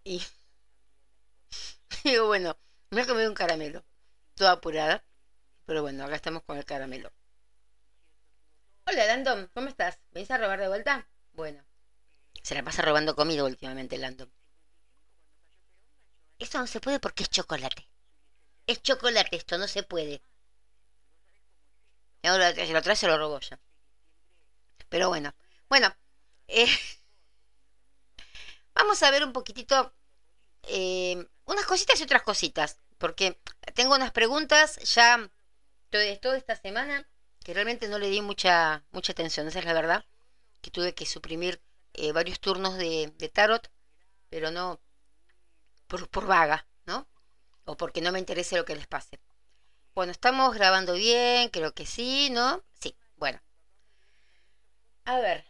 [0.03, 0.21] Y
[2.03, 2.57] digo, bueno,
[2.91, 3.83] me he comido un caramelo.
[4.35, 5.03] Toda apurada.
[5.65, 7.11] Pero bueno, acá estamos con el caramelo.
[8.85, 9.99] Hola, Landon, ¿cómo estás?
[10.11, 11.07] ¿Venís a robar de vuelta?
[11.31, 11.63] Bueno,
[12.43, 14.31] se la pasa robando comida últimamente, Landon.
[16.39, 17.87] Esto no se puede porque es chocolate.
[18.67, 20.23] Es chocolate esto, no se puede.
[22.23, 23.57] Y ahora, si lo trae, se lo robo yo.
[24.89, 25.33] Pero bueno,
[25.69, 25.93] bueno,
[26.47, 26.67] eh,
[28.79, 29.93] vamos a ver un poquitito
[30.63, 33.37] eh, unas cositas y otras cositas, porque
[33.75, 35.29] tengo unas preguntas ya
[35.89, 37.07] toda esta semana
[37.43, 40.05] que realmente no le di mucha mucha atención, esa es la verdad,
[40.61, 41.61] que tuve que suprimir
[41.93, 43.69] eh, varios turnos de, de tarot,
[44.29, 44.79] pero no
[45.87, 47.07] por, por vaga, ¿no?
[47.65, 49.19] O porque no me interese lo que les pase.
[49.93, 52.63] Bueno, estamos grabando bien, creo que sí, ¿no?
[52.79, 53.41] Sí, bueno.
[55.05, 55.43] A ver,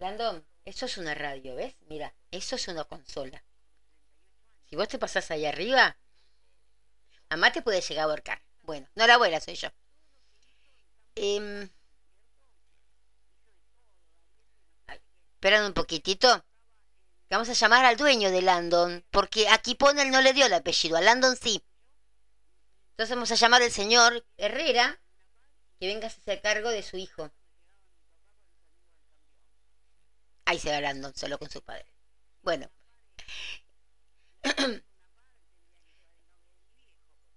[0.00, 1.74] Landon, eso es una radio, ¿ves?
[1.88, 3.42] Mira, eso es una consola.
[4.68, 5.96] Si vos te pasás ahí arriba,
[7.30, 8.42] mamá te puede llegar a ahorcar.
[8.62, 9.68] Bueno, no la abuela soy yo.
[11.14, 11.70] Em,
[14.88, 15.00] ay,
[15.32, 16.44] esperan un poquitito.
[17.30, 20.52] Vamos a llamar al dueño de Landon, porque aquí pone él no le dio el
[20.52, 21.64] apellido, a Landon sí.
[22.90, 25.00] Entonces vamos a llamar al señor Herrera,
[25.80, 27.32] que venga a hacerse cargo de su hijo.
[30.48, 31.84] Ahí se va Landon, solo con su padre.
[32.40, 32.70] Bueno.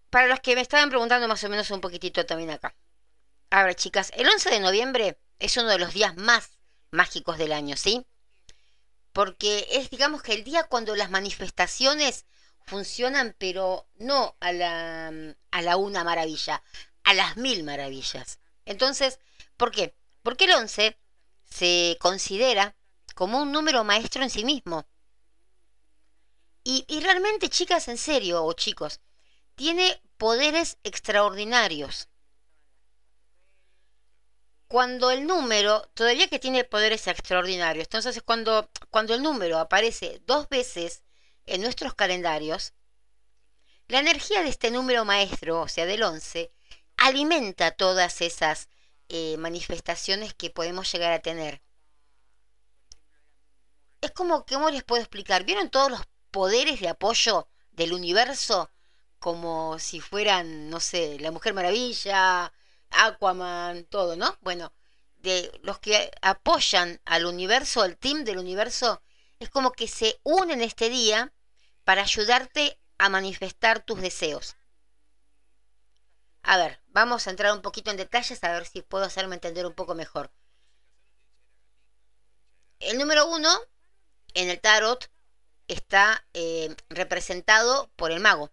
[0.09, 2.73] Para los que me estaban preguntando más o menos un poquitito también acá.
[3.49, 6.51] A ver, chicas, el 11 de noviembre es uno de los días más
[6.89, 8.07] mágicos del año, ¿sí?
[9.11, 12.23] Porque es, digamos que el día cuando las manifestaciones
[12.65, 15.11] funcionan, pero no a la,
[15.51, 16.63] a la una maravilla,
[17.03, 18.39] a las mil maravillas.
[18.63, 19.19] Entonces,
[19.57, 19.97] ¿por qué?
[20.23, 20.97] Porque el 11
[21.49, 22.77] se considera
[23.21, 24.87] como un número maestro en sí mismo.
[26.63, 28.99] Y, y realmente, chicas, en serio, o chicos,
[29.53, 32.09] tiene poderes extraordinarios.
[34.67, 40.49] Cuando el número, todavía que tiene poderes extraordinarios, entonces cuando, cuando el número aparece dos
[40.49, 41.03] veces
[41.45, 42.73] en nuestros calendarios,
[43.87, 46.51] la energía de este número maestro, o sea, del 11,
[46.97, 48.67] alimenta todas esas
[49.09, 51.61] eh, manifestaciones que podemos llegar a tener.
[54.01, 55.43] Es como, ¿cómo les puedo explicar?
[55.45, 58.71] ¿Vieron todos los poderes de apoyo del universo?
[59.19, 62.51] Como si fueran, no sé, la Mujer Maravilla,
[62.89, 64.37] Aquaman, todo, ¿no?
[64.41, 64.73] Bueno,
[65.17, 69.03] de los que apoyan al universo, al team del universo,
[69.39, 71.31] es como que se unen este día
[71.83, 74.55] para ayudarte a manifestar tus deseos.
[76.41, 79.67] A ver, vamos a entrar un poquito en detalles a ver si puedo hacerme entender
[79.67, 80.31] un poco mejor.
[82.79, 83.49] El número uno
[84.33, 85.09] en el tarot
[85.67, 88.51] está eh, representado por el mago,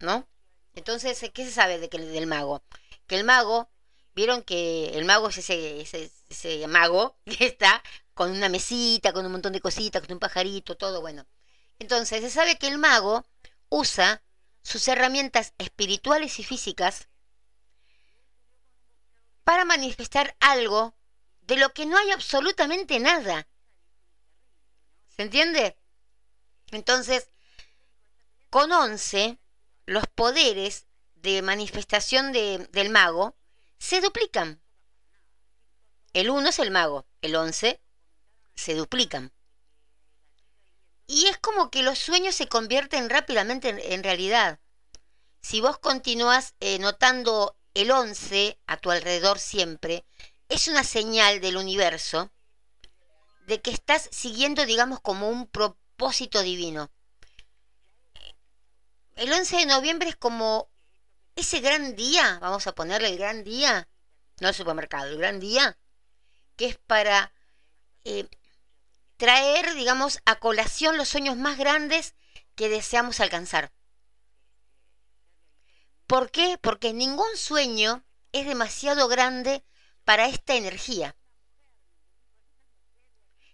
[0.00, 0.28] ¿no?
[0.74, 2.62] Entonces, ¿qué se sabe de del mago?
[3.06, 3.70] Que el mago,
[4.14, 7.82] vieron que el mago es ese, ese, ese mago que está
[8.14, 11.26] con una mesita, con un montón de cositas, con un pajarito, todo bueno.
[11.78, 13.24] Entonces, se sabe que el mago
[13.68, 14.22] usa
[14.62, 17.08] sus herramientas espirituales y físicas
[19.44, 20.94] para manifestar algo
[21.40, 23.48] de lo que no hay absolutamente nada.
[25.18, 25.76] ¿Se entiende?
[26.70, 27.28] Entonces,
[28.50, 29.40] con 11,
[29.84, 33.36] los poderes de manifestación del mago
[33.78, 34.62] se duplican.
[36.12, 37.82] El 1 es el mago, el 11
[38.54, 39.32] se duplican.
[41.08, 44.60] Y es como que los sueños se convierten rápidamente en, realidad.
[45.42, 50.04] Si vos continúas eh, notando el 11 a tu alrededor siempre,
[50.48, 52.30] es una señal del universo
[53.48, 56.90] de que estás siguiendo, digamos, como un propósito divino.
[59.16, 60.68] El 11 de noviembre es como
[61.34, 63.88] ese gran día, vamos a ponerle el gran día,
[64.40, 65.78] no el supermercado, el gran día,
[66.56, 67.32] que es para
[68.04, 68.28] eh,
[69.16, 72.14] traer, digamos, a colación los sueños más grandes
[72.54, 73.72] que deseamos alcanzar.
[76.06, 76.58] ¿Por qué?
[76.60, 79.64] Porque ningún sueño es demasiado grande
[80.04, 81.16] para esta energía.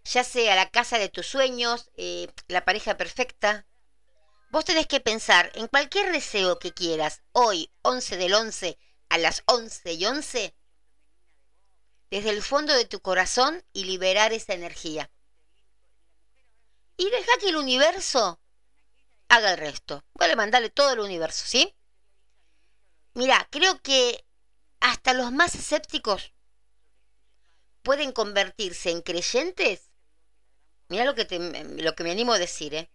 [0.04, 3.66] Ya sea la casa de tus sueños, eh, la pareja perfecta.
[4.50, 8.78] Vos tenés que pensar en cualquier deseo que quieras, hoy, 11 del 11,
[9.08, 10.54] a las 11 y 11,
[12.10, 15.10] desde el fondo de tu corazón y liberar esa energía
[16.96, 18.40] y deja que el universo
[19.28, 20.04] haga el resto.
[20.14, 21.74] Voy a mandarle todo el universo, ¿sí?
[23.14, 24.24] Mira, creo que
[24.80, 26.32] hasta los más escépticos
[27.82, 29.90] pueden convertirse en creyentes.
[30.88, 31.24] Mira lo que,
[31.78, 32.90] lo que me animo a decir, ¿eh?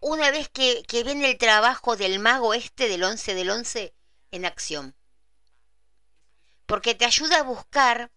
[0.00, 3.94] Una vez que, que viene el trabajo del mago este del 11 del 11
[4.30, 4.96] en acción.
[6.66, 8.10] Porque te ayuda a buscar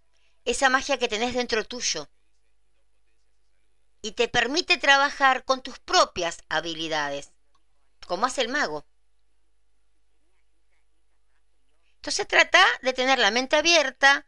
[0.45, 2.09] esa magia que tenés dentro tuyo
[4.01, 7.31] y te permite trabajar con tus propias habilidades,
[8.05, 8.85] como hace el mago.
[11.95, 14.27] Entonces trata de tener la mente abierta,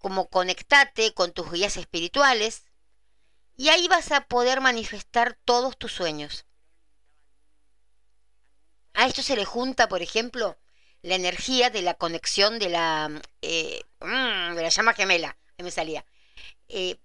[0.00, 2.64] como conectate con tus guías espirituales,
[3.56, 6.46] y ahí vas a poder manifestar todos tus sueños.
[8.94, 10.58] A esto se le junta, por ejemplo,
[11.02, 15.70] la energía de la conexión de la, eh, mm, de la llama gemela, que me
[15.70, 16.04] salía,
[16.68, 16.98] eh,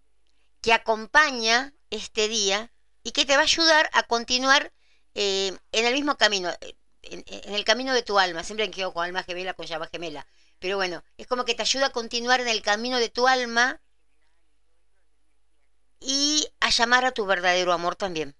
[0.61, 2.71] que acompaña este día
[3.03, 4.73] y que te va a ayudar a continuar
[5.13, 8.43] eh, en el mismo camino, eh, en, el camino de tu alma.
[8.43, 10.27] Siempre quedo con alma gemela, con llama gemela.
[10.65, 13.79] Pero bueno, es como que te ayuda a continuar en el camino de tu alma
[15.99, 18.35] y a llamar a tu verdadero amor también.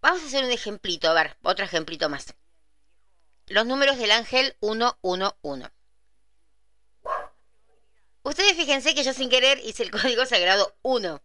[0.00, 2.32] Vamos a hacer un ejemplito, a ver, otro ejemplito más.
[3.46, 5.68] Los números del ángel 111.
[8.22, 11.20] Ustedes fíjense que yo sin querer hice el código sagrado 1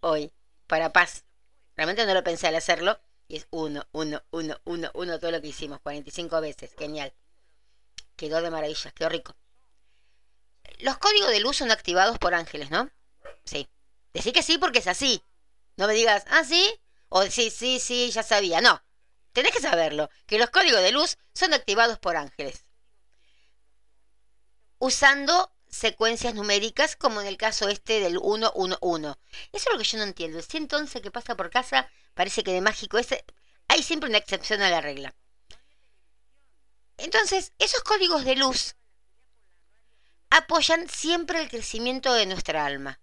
[0.00, 0.32] hoy,
[0.66, 1.26] para paz.
[1.76, 2.98] Realmente no lo pensé al hacerlo.
[3.28, 6.74] Y es 1, 1, 1, 1, 1, todo lo que hicimos, 45 veces.
[6.78, 7.12] Genial.
[8.16, 9.36] Quedó de maravilla, quedó rico.
[10.78, 12.90] Los códigos de luz son activados por ángeles, ¿no?
[13.44, 13.68] Sí.
[14.14, 15.22] Decí que sí porque es así.
[15.76, 16.80] No me digas, ah, sí.
[17.10, 18.60] O sí, sí, sí, ya sabía.
[18.60, 18.82] No.
[19.32, 22.64] Tenés que saberlo, que los códigos de luz son activados por ángeles.
[24.78, 29.18] Usando secuencias numéricas, como en el caso este del 111.
[29.52, 30.38] Eso es lo que yo no entiendo.
[30.38, 33.08] El entonces que pasa por casa parece que de mágico es...
[33.68, 35.14] Hay siempre una excepción a la regla.
[36.96, 38.74] Entonces, esos códigos de luz
[40.30, 43.00] apoyan siempre el crecimiento de nuestra alma.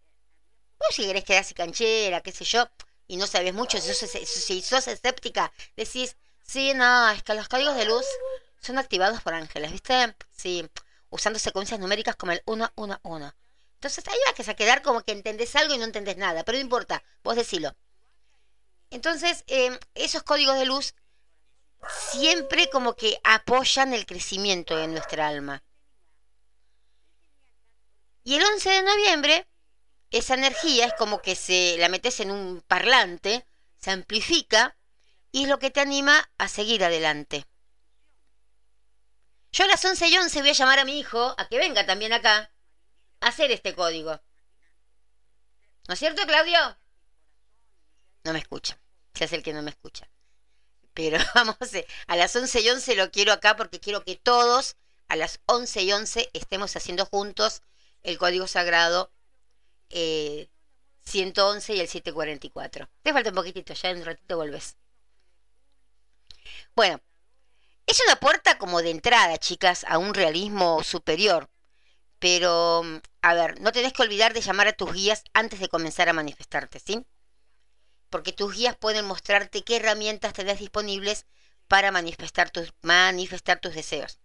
[0.79, 2.69] Vos si querés quedarse canchera, qué sé yo,
[3.07, 7.47] y no sabes mucho, si sos, si sos escéptica, decís, sí, no, es que los
[7.47, 8.05] códigos de luz
[8.59, 10.15] son activados por ángeles, ¿viste?
[10.31, 10.67] Sí,
[11.15, 13.35] usando secuencias numéricas como el 1, 1, 1.
[13.75, 16.63] Entonces ahí vas a quedar como que entendés algo y no entendés nada, pero no
[16.63, 17.75] importa, vos decilo.
[18.89, 20.95] Entonces, em, esos códigos de luz
[22.11, 25.63] siempre como que apoyan el crecimiento de nuestra alma.
[28.23, 29.47] Y el 11 de noviembre,
[30.11, 33.45] esa energía es como que se la metes en un parlante,
[33.77, 34.75] se amplifica
[35.31, 37.45] y es lo que te anima a seguir adelante.
[39.55, 41.85] Yo a las 11 y 11 voy a llamar a mi hijo a que venga
[41.85, 42.51] también acá
[43.21, 44.21] a hacer este código.
[45.87, 46.59] ¿No es cierto, Claudio?
[48.25, 48.77] No me escucha.
[49.13, 50.09] Se hace el que no me escucha.
[50.93, 51.55] Pero vamos,
[52.07, 54.75] a las 11 y 11 lo quiero acá porque quiero que todos
[55.07, 57.61] a las 11 y 11 estemos haciendo juntos
[58.03, 59.13] el código sagrado
[59.87, 62.89] 111 eh, y el 744.
[63.03, 64.75] Te falta un poquitito, ya en un ratito volvés.
[66.75, 66.99] Bueno,
[67.87, 71.49] es una puerta como de entrada, chicas, a un realismo superior.
[72.19, 75.69] Pero, mm, a ver, no tenés que olvidar de llamar a tus guías antes de
[75.69, 77.05] comenzar a manifestarte, ¿sí?
[78.09, 81.25] Porque tus guías pueden mostrarte qué herramientas tenés disponibles
[81.67, 84.19] para manifestar tus, manifestar tus deseos.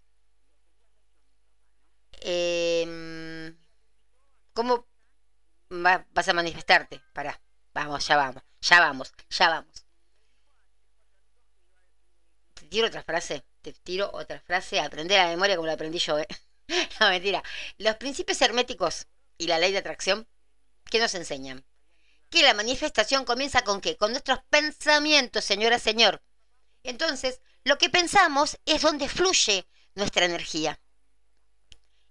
[2.23, 3.57] Em,
[4.53, 4.87] ¿Cómo
[5.71, 7.01] vas a manifestarte?
[7.13, 7.41] Pará,
[7.75, 9.90] vamos, ya vamos, ya vamos, ya vamos.
[12.71, 16.29] Tiro otra frase, te tiro otra frase, aprender la memoria como la aprendí yo, ¿eh?
[17.01, 17.43] no, mentira.
[17.79, 20.29] Los principios herméticos y la ley de atracción,
[20.89, 21.67] ¿qué nos enseñan?
[22.31, 23.97] Que la manifestación comienza con qué?
[23.97, 26.23] Con nuestros pensamientos, señora, señor.
[26.85, 29.67] Entonces, lo que pensamos es donde fluye
[29.97, 30.81] nuestra energía.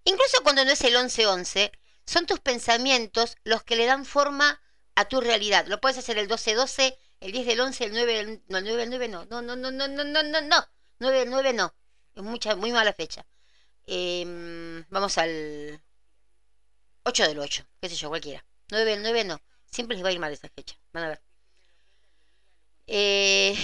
[0.03, 1.71] Incluso cuando no es el 11-11,
[2.05, 4.61] son tus pensamientos los que le dan forma
[4.95, 5.67] a tu realidad.
[5.67, 8.77] Lo puedes hacer el 12-12, el 10 del 11, el 9 del no, el 9
[8.77, 9.25] del 9 no.
[9.25, 10.69] No, no, no, no, no, no, no, no.
[10.99, 11.73] 9 del 9 no.
[12.15, 13.25] Es mucha, muy mala fecha.
[13.85, 15.81] Eh, vamos al
[17.03, 18.45] 8 del 8, qué sé yo, cualquiera.
[18.71, 19.41] 9 del 9 no.
[19.65, 20.75] Siempre les va a ir mal esa fecha.
[20.93, 21.21] Van a ver.
[22.87, 23.55] Eh,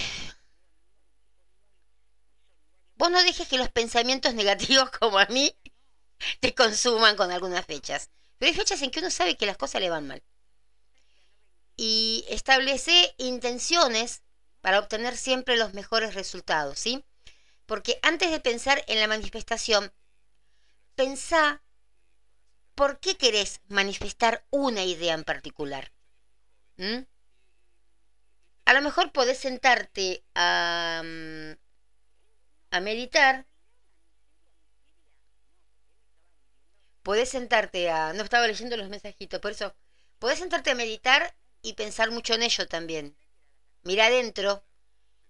[2.94, 5.56] vos no dejes que los pensamientos negativos como a mí
[6.40, 8.10] te consuman con algunas fechas.
[8.38, 10.22] Pero hay fechas en que uno sabe que las cosas le van mal.
[11.76, 14.22] Y establece intenciones
[14.60, 17.04] para obtener siempre los mejores resultados, ¿sí?
[17.66, 19.92] Porque antes de pensar en la manifestación,
[20.94, 21.62] pensá
[22.74, 25.92] por qué querés manifestar una idea en particular.
[28.64, 31.52] A lo mejor podés sentarte a, mm,
[32.70, 33.46] a meditar
[37.06, 38.12] podés sentarte a...
[38.14, 39.76] No estaba leyendo los mensajitos, por eso,
[40.18, 41.36] podés sentarte a meditar
[41.66, 43.16] y pensar mucho en ello también.
[43.82, 44.64] Mira adentro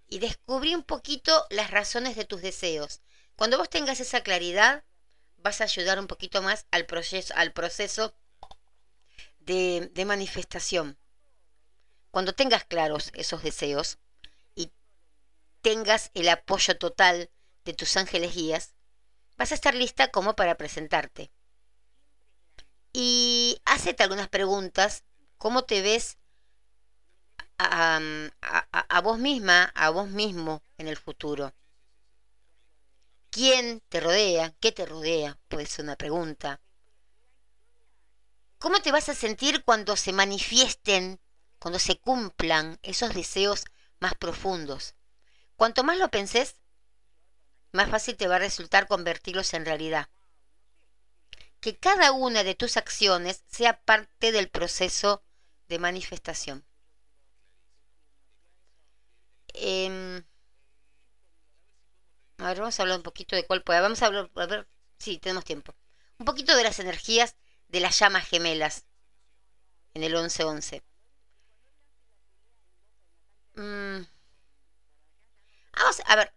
[0.07, 3.01] y descubrí un poquito las razones de tus deseos.
[3.37, 4.85] Cuando vos tengas esa claridad,
[5.39, 8.15] vas a ayudar un poquito más al proceso, al proceso
[9.39, 10.99] de, manifestación.
[12.11, 13.97] Cuando tengas claros esos deseos
[14.55, 14.71] y
[15.63, 17.31] tengas el apoyo total
[17.65, 18.75] de tus ángeles guías,
[19.39, 21.33] vas a estar lista como para presentarte
[22.93, 25.05] y hacete algunas preguntas.
[25.39, 26.19] ¿Cómo te ves
[27.59, 28.01] a,
[28.41, 31.55] a, vos misma, a vos mismo en el futuro?
[33.31, 34.55] ¿Quién te rodea?
[34.61, 35.39] ¿Qué te rodea?
[35.49, 36.61] Puede ser una pregunta.
[38.59, 41.21] ¿Cómo te vas a sentir cuando se manifiesten,
[41.59, 43.65] cuando se cumplan esos deseos
[44.01, 44.95] más profundos?
[45.57, 46.57] Cuanto más lo pensés,
[47.73, 50.09] más fácil te va a resultar convertirlos en realidad
[51.67, 55.25] que cada una de tus acciones sea parte del proceso
[55.69, 56.65] de manifestación.
[59.57, 60.23] Em,
[62.39, 63.81] a ver, vamos a hablar un poquito de cuál puede.
[63.81, 65.75] Vamos a hablar, a ver, sí, tenemos tiempo.
[66.19, 67.37] Un poquito de las energías
[67.69, 68.87] de las llamas gemelas
[69.95, 70.83] en el 1111.
[73.57, 74.07] Mm.
[75.77, 76.33] Vamos a ver.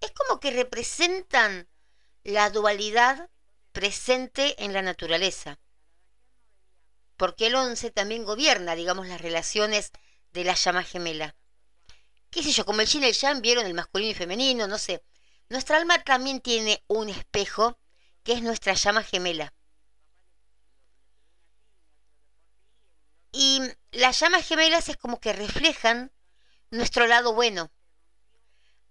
[0.00, 1.68] Es como que representan
[2.24, 3.30] la dualidad
[3.72, 5.58] presente en la naturaleza.
[7.16, 9.92] Porque el 11 también gobierna, digamos, las relaciones
[10.32, 11.36] de la llama gemela.
[12.30, 12.64] ¿Qué sé yo?
[12.64, 15.02] Como el yin y el yang vieron el masculino y femenino, no sé.
[15.48, 17.78] Nuestra alma también tiene un espejo
[18.22, 19.52] que es nuestra llama gemela.
[23.32, 23.60] Y
[23.92, 26.12] las llamas gemelas es como que reflejan
[26.70, 27.70] nuestro lado bueno.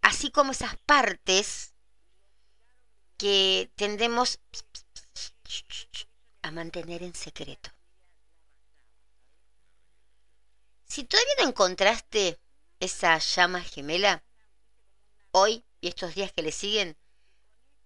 [0.01, 1.73] Así como esas partes
[3.17, 4.39] que tendemos
[6.41, 7.69] a mantener en secreto.
[10.89, 12.39] Si todavía no encontraste
[12.79, 14.23] esa llama gemela,
[15.31, 16.97] hoy y estos días que le siguen,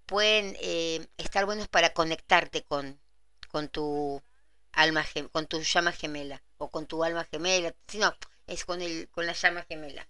[0.05, 3.01] pueden eh, estar buenos para conectarte con,
[3.49, 4.23] con tu
[4.71, 8.15] alma con tu llama gemela o con tu alma gemela, si no,
[8.47, 10.07] es con el con la llama gemela.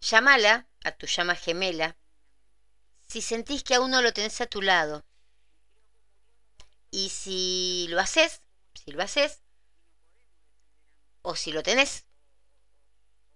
[0.00, 1.96] Llámala a tu llama gemela
[3.06, 5.04] si sentís que aún no lo tenés a tu lado.
[6.90, 8.40] Y si lo haces,
[8.74, 9.42] si lo haces,
[11.26, 12.04] o si lo tenés,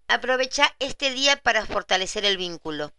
[0.06, 2.94] aprovecha este día para fortalecer el vínculo.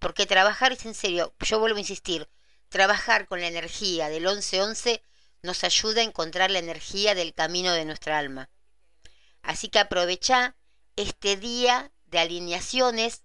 [0.00, 2.28] Porque trabajar es en serio, yo vuelvo a insistir,
[2.68, 5.00] trabajar con la energía del 11-11
[5.42, 8.50] nos ayuda a encontrar la energía del camino de nuestra alma.
[9.42, 10.56] Así que aprovecha
[10.96, 13.22] este día de alineaciones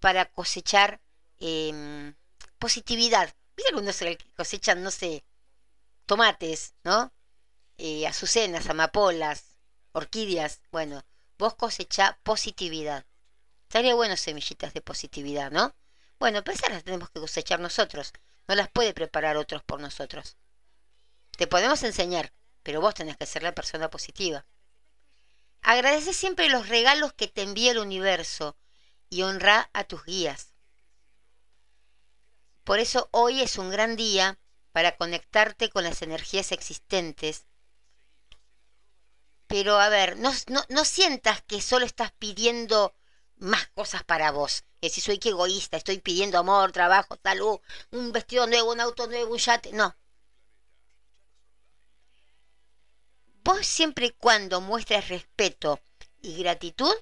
[0.00, 1.02] para cosechar
[1.40, 2.14] em,
[2.58, 3.34] positividad.
[3.54, 4.00] Mira algunos
[4.34, 5.26] cosechan, no sé,
[6.06, 7.12] tomates, ¿no?
[7.76, 9.53] Eh, azucenas, amapolas,
[9.94, 10.60] orquídeas.
[10.70, 11.02] Bueno,
[11.38, 13.06] vos cosecha positividad.
[13.62, 15.74] Estaría bueno semillitas de positividad, ¿no?
[16.18, 18.12] Bueno, pues ahora tenemos que cosechar nosotros.
[18.46, 20.36] no las puede preparar otros por nosotros.
[21.36, 22.32] Te podemos enseñar,
[22.62, 24.46] pero vos tenés que ser la persona positiva.
[25.62, 28.56] Agradece siempre los regalos que te envía el universo
[29.08, 30.52] y honra a tus guías.
[32.64, 34.38] Por eso hoy es un gran día
[34.72, 37.46] para conectarte con las energías existentes.
[39.46, 40.32] Pero a ver, no,
[40.68, 42.94] no, sientas que solo estás pidiendo
[43.36, 44.64] más cosas para vos.
[44.80, 49.06] Que si soy que egoísta, estoy pidiendo amor, trabajo, salud, un vestido nuevo, un auto
[49.06, 49.72] nuevo, un yate.
[49.72, 49.96] No.
[53.44, 55.80] Vos siempre y cuando muestres respeto
[56.22, 56.94] y gratitud,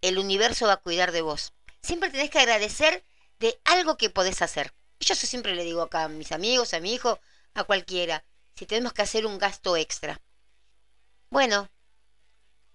[0.00, 1.52] el universo va a cuidar de vos.
[1.82, 3.04] Siempre tenés que agradecer
[3.40, 4.72] de algo que podés hacer.
[5.00, 7.18] Yo siempre le digo acá a mis amigos, a mi hijo,
[7.54, 10.20] a cualquiera, si tenemos que hacer un gasto extra.
[11.34, 11.68] Bueno,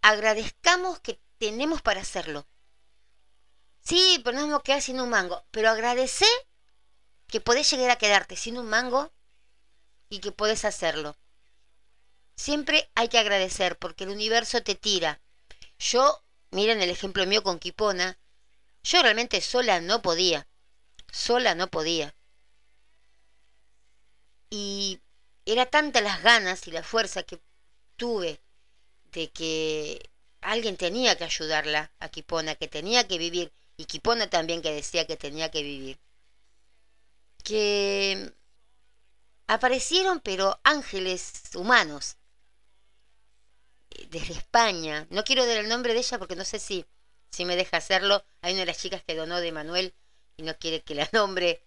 [0.02, 2.46] agradezcamos que tenemos para hacerlo.
[3.80, 6.26] Sí, pero no nos vamos a quedar sin un mango, pero agradece
[7.28, 9.14] que podés llegar a quedarte sin un mango
[10.10, 11.16] y que podés hacerlo.
[12.36, 15.22] Siempre hay que agradecer porque el universo te tira.
[15.78, 18.20] Yo, miren el ejemplo mío con Kipona,
[18.84, 20.50] yo realmente sola no podía.
[21.14, 22.14] Sola no podía.
[24.50, 25.00] Y
[25.46, 27.42] era tanta las ganas y la fuerza que
[27.96, 28.42] tuve
[29.12, 30.10] de que
[30.42, 35.08] alguien tenía que ayudarla a Kipona, que tenía que vivir, y Kipona también que decía
[35.08, 36.00] que tenía que vivir,
[37.44, 38.34] que
[39.48, 42.18] aparecieron pero ángeles humanos
[44.10, 45.08] desde España.
[45.10, 46.86] No quiero dar el nombre de ella porque no sé si,
[47.30, 48.24] si me deja hacerlo.
[48.42, 49.94] Hay una de las chicas que donó de Manuel
[50.38, 51.64] y no quiere que la nombre.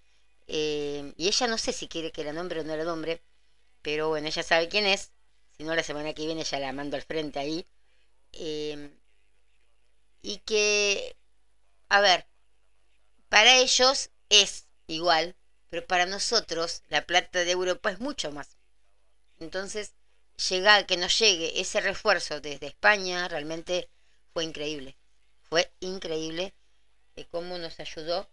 [0.46, 3.22] Eh, y ella no sé si quiere que la nombre o no la nombre.
[3.82, 5.10] Pero bueno, ella sabe quién es.
[5.62, 7.64] Si no, la semana que viene ya la mando al frente ahí.
[8.32, 8.90] Eh,
[10.20, 11.14] y que,
[11.88, 12.26] a ver,
[13.28, 15.36] para ellos es igual,
[15.68, 18.56] pero para nosotros la plata de Europa es mucho más.
[19.38, 19.94] Entonces,
[20.48, 23.88] llegar, que nos llegue ese refuerzo desde España, realmente
[24.32, 24.96] fue increíble.
[25.48, 26.54] Fue increíble
[27.14, 28.28] de cómo nos ayudó.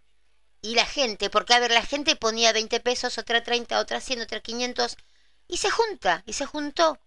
[0.63, 4.21] Y la gente, porque a ver, la gente ponía 20 pesos, otra 30, otra 100,
[4.21, 4.97] otra 500,
[5.47, 6.99] y se junta, y se juntó.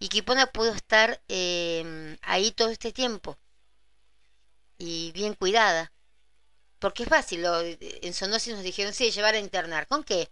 [0.00, 3.38] Y Kipona pudo estar em, ahí todo este tiempo.
[4.78, 5.92] Y bien cuidada.
[6.80, 9.86] Porque es fácil, en Sonosis nos dijeron, sí, llevar a internar.
[9.86, 10.30] ¿Con qué?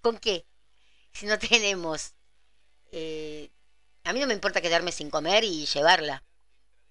[0.00, 0.46] ¿Con qué?
[1.14, 2.14] Si no tenemos
[2.92, 3.50] eh,
[4.04, 6.24] a mí no me importa quedarme sin comer y llevarla,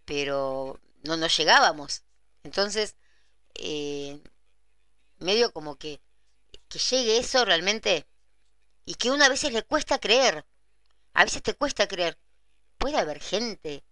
[0.05, 2.03] pero no nos llegábamos.
[2.43, 2.95] Entonces,
[3.55, 4.19] eh,
[5.19, 6.01] medio como que,
[6.69, 8.07] que llegue eso realmente
[8.86, 10.45] y que una a veces le cuesta creer.
[11.14, 12.18] A veces te cuesta creer.
[12.78, 13.84] Puede haber gente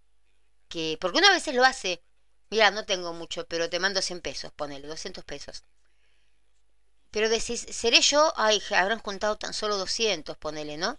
[0.68, 2.02] que, porque una vez lo hace,
[2.50, 5.64] mira, no tengo mucho, pero te mando 100 pesos, ponele, 200 pesos.
[7.12, 8.32] Pero decís, ¿seré yo?
[8.36, 10.98] Ay, habrán juntado tan solo 200, ponele, ¿no?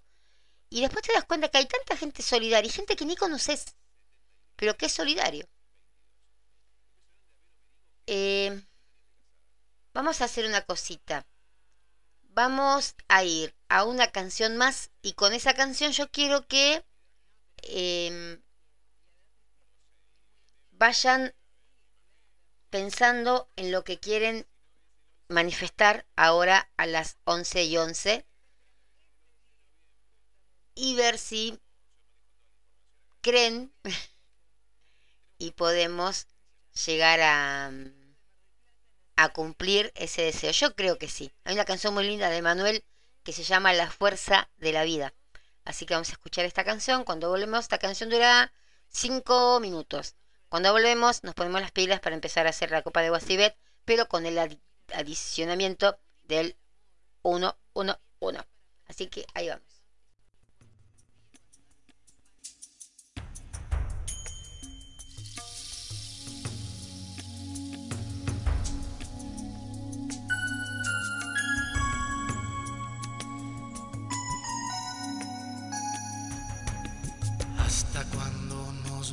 [0.70, 3.76] Y después te das cuenta que hay tanta gente solidaria y gente que ni conoces,
[4.58, 5.48] pero que es solidario.
[8.08, 8.62] Eh,
[9.94, 11.26] vamos a hacer una cosita.
[12.34, 16.86] Vamos a ir a una canción más y con esa canción yo quiero que
[17.64, 18.42] em,
[20.72, 21.34] vayan
[22.70, 24.48] pensando en lo que quieren
[25.28, 28.26] manifestar ahora a las 11 y 11
[30.74, 31.60] y ver si
[33.20, 33.74] creen
[35.38, 36.28] y podemos
[36.86, 37.72] llegar a,
[39.16, 40.52] a cumplir ese deseo.
[40.52, 41.32] Yo creo que sí.
[41.44, 42.84] Hay una canción muy linda de Manuel
[43.24, 45.14] que se llama La fuerza de la vida.
[45.64, 47.04] Así que vamos a escuchar esta canción.
[47.04, 48.52] Cuando volvemos, esta canción dura
[48.90, 50.16] 5 minutos.
[50.50, 53.56] Cuando volvemos, nos ponemos las pilas para empezar a hacer la copa de Guasibet,
[53.86, 54.60] pero con el
[54.94, 56.58] adicionamiento del
[57.22, 58.46] 1, 1, 1.
[58.88, 59.71] Así que ahí vamos.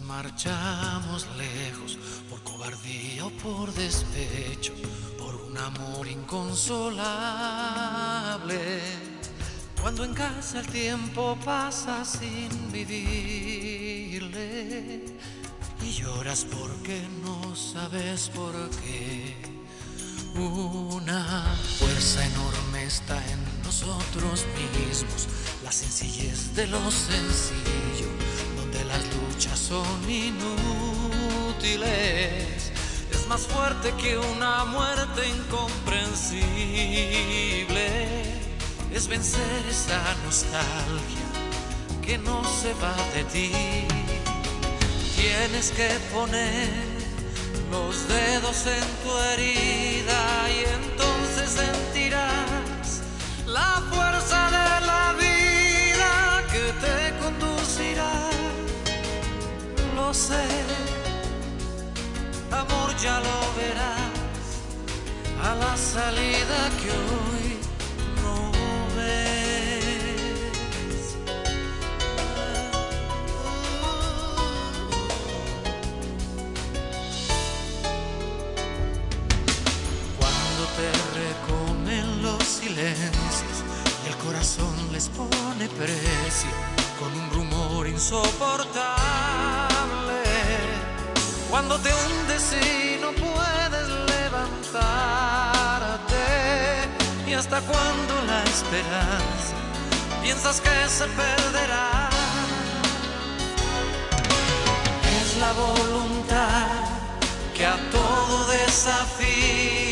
[0.08, 1.98] Marchamos lejos
[2.30, 4.72] por cobardía o por despecho,
[5.18, 8.80] por un amor inconsolable.
[9.80, 14.34] Cuando en casa el tiempo pasa sin vivirle
[15.82, 19.36] y lloras porque no sabes por qué.
[20.34, 24.46] Una fuerza enorme está en nosotros
[24.88, 25.28] mismos,
[25.62, 28.17] la sencillez de lo sencillo
[28.88, 30.62] las luchas son inútiles.
[33.10, 36.48] Es más fuerte que una muerte incomprensible.
[38.92, 41.26] Es vencer esa nostalgia
[42.02, 43.50] que no se va de ti.
[45.16, 46.68] Tienes que poner
[47.70, 53.02] los dedos en tu herida y entonces sentirás
[53.46, 54.17] la fuerza
[60.10, 60.48] Sé,
[62.50, 64.00] amor, ya lo verás
[65.44, 67.58] a la salida que hoy
[68.22, 68.50] no
[68.96, 69.56] ves.
[80.18, 80.90] Cuando te
[81.20, 83.58] recomen los silencios
[84.08, 86.50] el corazón les pone precio
[86.98, 89.67] con un rumor insoportable.
[91.50, 94.88] Cuando te hundes y no puedes levantarte.
[97.26, 99.54] Y hasta cuando la esperanza
[100.22, 102.10] piensas que se perderá.
[105.20, 106.66] Es la voluntad
[107.56, 109.87] que a todo desafía,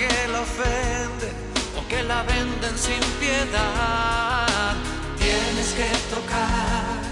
[0.00, 1.34] que la ofenden
[1.78, 4.74] o que la venden sin piedad.
[5.18, 7.09] Tienes que tocar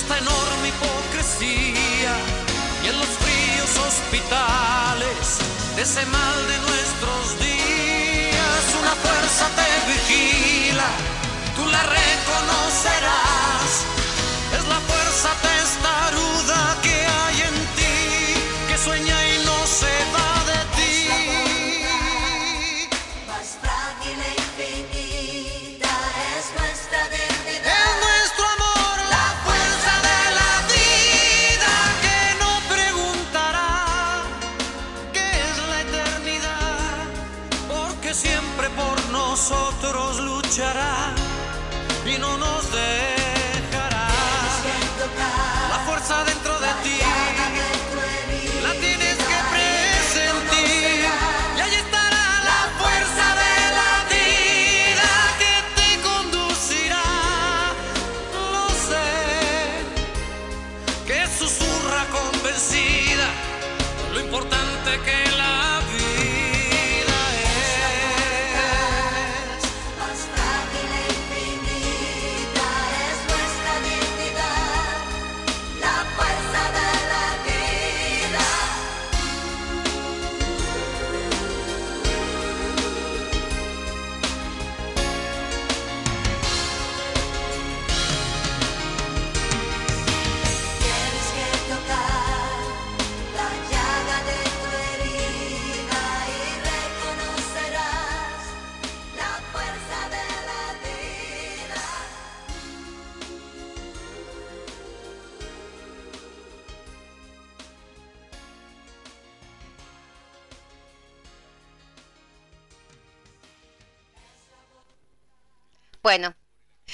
[0.00, 2.14] esta enorme hipocresía
[2.82, 5.38] y en los fríos hospitales
[5.76, 10.88] de ese mal de nuestros días una fuerza te vigila
[11.54, 13.39] tú la reconocerás.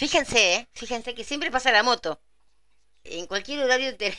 [0.07, 0.69] Fíjense, ¿eh?
[0.73, 2.23] fíjense que siempre pasa la moto.
[3.03, 4.17] En cualquier horario te...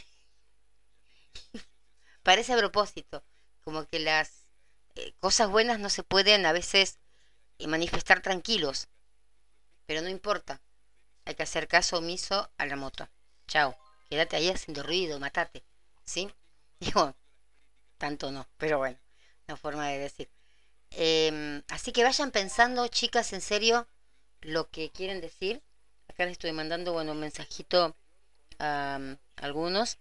[2.23, 3.23] parece a propósito,
[3.61, 4.51] como que las
[4.95, 6.99] eh, cosas buenas no se pueden a veces
[7.57, 8.89] eh, manifestar tranquilos,
[9.85, 10.61] pero no importa,
[11.23, 13.07] hay que hacer caso omiso a la moto.
[13.47, 13.77] Chao,
[14.09, 15.63] quédate ahí haciendo ruido, matate,
[16.03, 16.29] ¿sí?
[16.81, 17.15] Digo,
[17.97, 18.99] tanto no, pero bueno,
[19.47, 20.29] una forma de decir.
[20.91, 23.87] Em, así que vayan pensando, chicas, en serio,
[24.41, 25.63] lo que quieren decir.
[26.17, 27.95] Acá les estoy mandando, bueno, un mensajito
[28.57, 29.99] a um, algunos.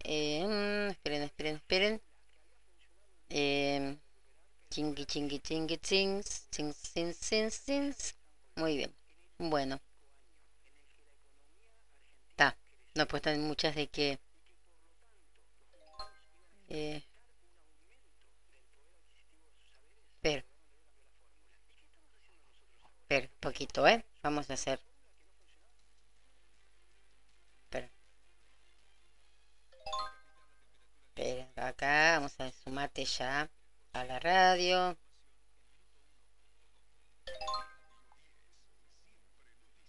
[0.00, 2.02] Eh, mm, esperen, esperen, esperen.
[3.30, 3.96] Eh,
[4.68, 8.14] chingui, chingui, chingui, chings, chings, chings, chings, chings.
[8.56, 8.92] Muy bien.
[9.38, 9.80] Bueno.
[12.30, 12.54] Está.
[12.94, 14.18] No pues están muchas de que...
[16.68, 17.02] Eh,
[20.16, 20.44] espera.
[23.02, 24.04] Espera, poquito, ¿eh?
[24.22, 24.87] Vamos a hacer.
[32.64, 33.50] Sumate ya
[33.92, 34.96] a la radio.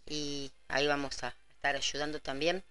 [0.06, 2.64] Y ahí vamos a estar ayudando también.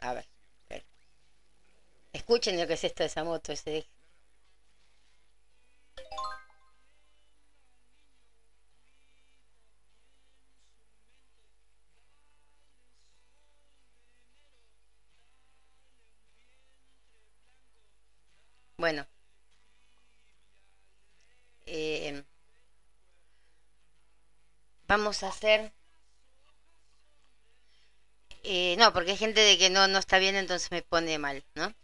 [0.00, 0.26] A ver,
[2.12, 3.52] escuchen lo que es esto de esa moto.
[3.52, 3.86] Ese...
[24.96, 25.72] vamos a hacer...
[28.44, 31.44] Eh, no, porque hay gente de que no, no está bien, entonces me pone mal,
[31.54, 31.74] ¿no?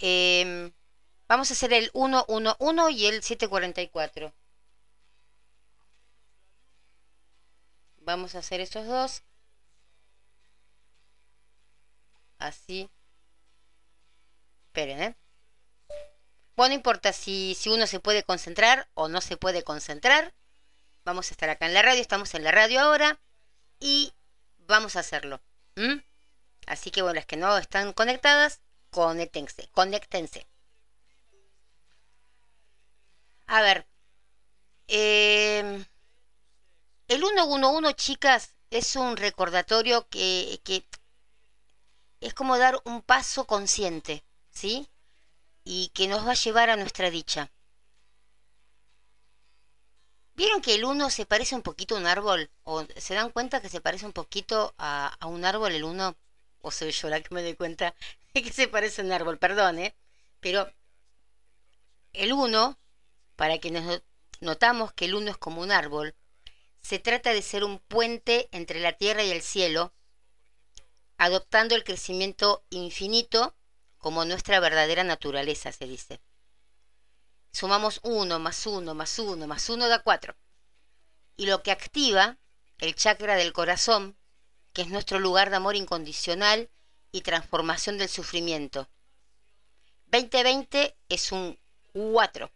[0.00, 0.72] Em,
[1.28, 4.32] vamos a hacer el 111 y el 744.
[8.00, 9.22] Vamos a hacer estos dos.
[12.40, 12.90] Así.
[14.68, 15.14] Esperen, ¿eh?
[16.68, 20.34] No importa si, si uno se puede concentrar o no se puede concentrar.
[21.04, 23.18] Vamos a estar acá en la radio, estamos en la radio ahora
[23.78, 24.12] y
[24.58, 25.40] vamos a hacerlo.
[26.66, 30.46] Así que bueno, las que no están conectadas, conéctense, conéctense.
[33.46, 33.86] A ver,
[34.86, 35.84] em,
[37.08, 40.84] el 111, chicas, es un recordatorio que, que
[42.20, 44.88] es como dar un paso consciente, ¿sí?
[45.64, 47.50] Y que nos va a llevar a nuestra dicha.
[50.34, 52.50] ¿Vieron que el uno se parece un poquito a un árbol?
[52.64, 56.16] ¿O se dan cuenta que se parece un poquito a, un árbol el uno?
[56.62, 57.94] ¿O soy yo que me doy cuenta
[58.34, 59.38] que se parece a un árbol?
[59.38, 59.94] Perdón, ¿eh?
[60.40, 60.72] Pero
[62.12, 62.78] el uno,
[63.36, 64.02] para quienes
[64.40, 66.14] notamos que el uno es como un árbol,
[66.80, 69.92] se trata de ser un puente entre la tierra y el cielo
[71.18, 73.54] adoptando el crecimiento infinito
[74.00, 76.20] como nuestra verdadera naturaleza, se dice.
[77.52, 80.36] Sumamos 1 más 1 más 1 más 1 da 4.
[81.36, 82.38] Y lo que activa
[82.78, 84.16] el chakra del corazón,
[84.72, 86.70] que es nuestro lugar de amor incondicional
[87.12, 88.88] y transformación del sufrimiento.
[90.06, 91.58] 2020 es un
[91.92, 92.50] 4.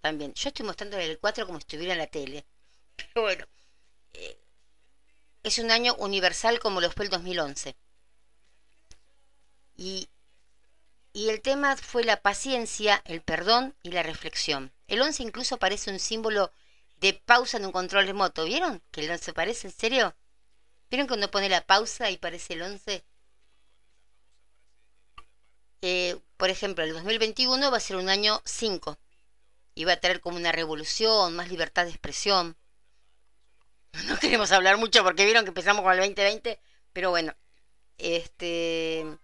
[0.00, 0.32] También.
[0.34, 2.46] Yo estoy mostrando el 4 como si estuviera en la tele.
[2.96, 3.46] Pero bueno.
[4.14, 4.38] Eh,
[5.42, 7.76] es un año universal como lo fue el 2011.
[9.76, 10.08] Y,
[11.12, 14.72] y el tema fue la paciencia, el perdón y la reflexión.
[14.86, 16.52] El 11 incluso parece un símbolo
[16.96, 18.44] de pausa en un control remoto.
[18.44, 19.66] ¿Vieron que el 11 parece?
[19.68, 20.14] ¿En serio?
[20.90, 23.04] ¿Vieron cuando pone la pausa y parece el 11?
[25.82, 28.98] Eh, por ejemplo, el 2021 va a ser un año 5
[29.74, 32.56] y va a traer como una revolución, más libertad de expresión.
[34.06, 36.58] No queremos hablar mucho porque vieron que empezamos con el 2020,
[36.94, 37.34] pero bueno,
[37.98, 39.18] este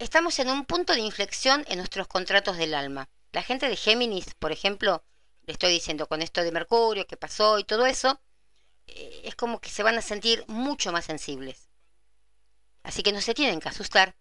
[0.00, 3.08] estamos en un punto de inflexión en nuestros contratos del alma.
[3.32, 5.04] La gente de Géminis, por ejemplo,
[5.42, 8.20] le estoy diciendo con esto de Mercurio, que pasó y todo eso,
[8.86, 11.68] eh, es como que se van a sentir mucho más sensibles.
[12.82, 14.16] Así que no se tienen que asustar.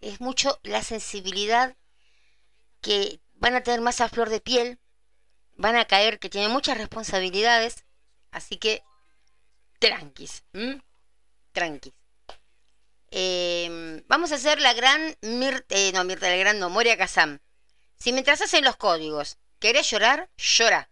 [0.00, 1.76] Es mucho la sensibilidad
[2.80, 4.78] que van a tener más a flor de piel,
[5.56, 7.84] van a caer que tienen muchas responsabilidades,
[8.30, 8.84] así que
[9.80, 10.44] tranquis,
[11.52, 11.92] tranquis.
[13.16, 17.38] Em, vamos a hacer la gran Mirta, eh, no, Mirta la gran no, Moria Kazam.
[17.96, 20.90] Si mientras hacen los códigos querés llorar, llora.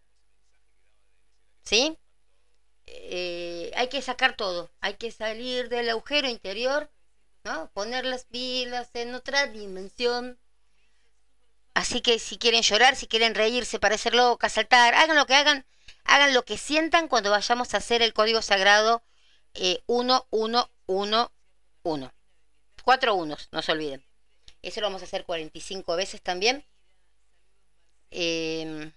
[1.64, 1.99] ¿Sí?
[2.87, 6.93] Eh, hay que sacar todo, hay que salir del agujero interior,
[7.43, 7.73] ¿no?
[7.73, 10.39] Poner las pilas en otra dimensión.
[11.75, 15.66] Así que si quieren llorar, si quieren reírse, parecer loca, saltar, hagan lo que hagan,
[16.05, 19.03] hagan lo que sientan cuando vayamos a hacer el código sagrado
[19.55, 21.33] eh, 1111
[21.83, 22.12] 1.
[22.85, 24.05] Cuatro unos, no se olviden.
[24.62, 26.64] Eso lo vamos a hacer 45 veces también.
[28.11, 28.93] Em,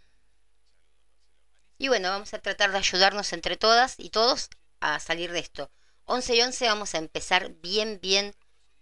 [1.78, 5.72] y bueno, vamos a tratar de ayudarnos entre todas y todos a salir de esto.
[6.06, 8.36] 11 y 11 vamos a empezar bien, bien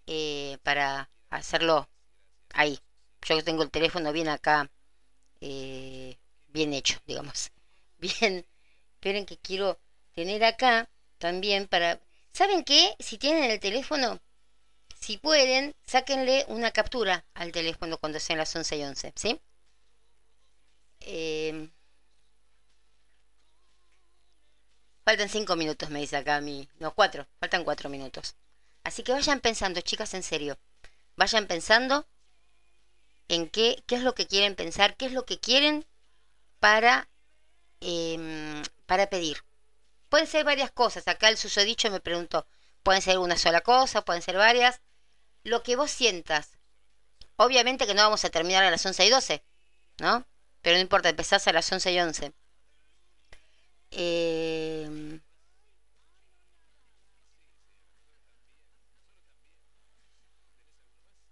[0.07, 1.89] eh, para hacerlo
[2.53, 2.79] ahí.
[3.21, 4.69] Yo tengo el teléfono bien acá,
[5.41, 7.51] eh, bien hecho, digamos.
[7.97, 8.45] Bien,
[8.95, 9.79] esperen que quiero
[10.13, 11.99] tener acá también para
[12.33, 12.95] ¿Saben qué?
[12.99, 14.19] Si tienen el teléfono,
[14.99, 19.39] si pueden, sáquenle una captura al teléfono cuando sean las 11 y 11, ¿sí?
[21.01, 21.71] Em,
[25.05, 26.67] faltan 5 minutos, me dice acá mi...
[26.79, 28.35] No, 4, faltan 4 minutos.
[28.83, 30.57] Así que vayan pensando, chicas, en serio.
[31.15, 32.07] Vayan pensando
[33.27, 35.85] en qué, qué es lo que quieren pensar, qué es lo que quieren
[36.59, 37.09] para,
[37.81, 39.43] em, para pedir
[40.13, 41.07] pueden ser varias cosas.
[41.07, 42.45] Acá el susodicho me preguntó,
[42.83, 44.79] pueden ser una sola cosa, pueden ser varias.
[45.43, 46.59] Lo que vos sientas.
[47.35, 49.43] Obviamente que no vamos a terminar a las 11 y 12,
[49.97, 50.23] ¿no?
[50.61, 52.33] Pero no importa, empezás a las 11 y 11.
[53.89, 55.19] Eh,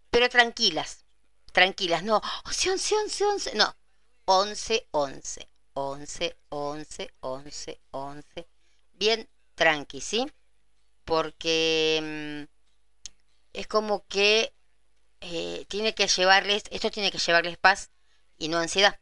[0.09, 1.05] pero tranquilas,
[1.53, 3.75] tranquilas, no, 11, 11, 11, 11, no,
[4.25, 8.50] 11, 11, 11, 11, 11, 11,
[9.01, 10.31] bien tranqui, ¿sí?
[11.05, 14.53] Porque mm, es como que
[15.21, 17.89] eh, tiene que llevarles, esto tiene que llevarles paz
[18.37, 18.99] y no ansiedad.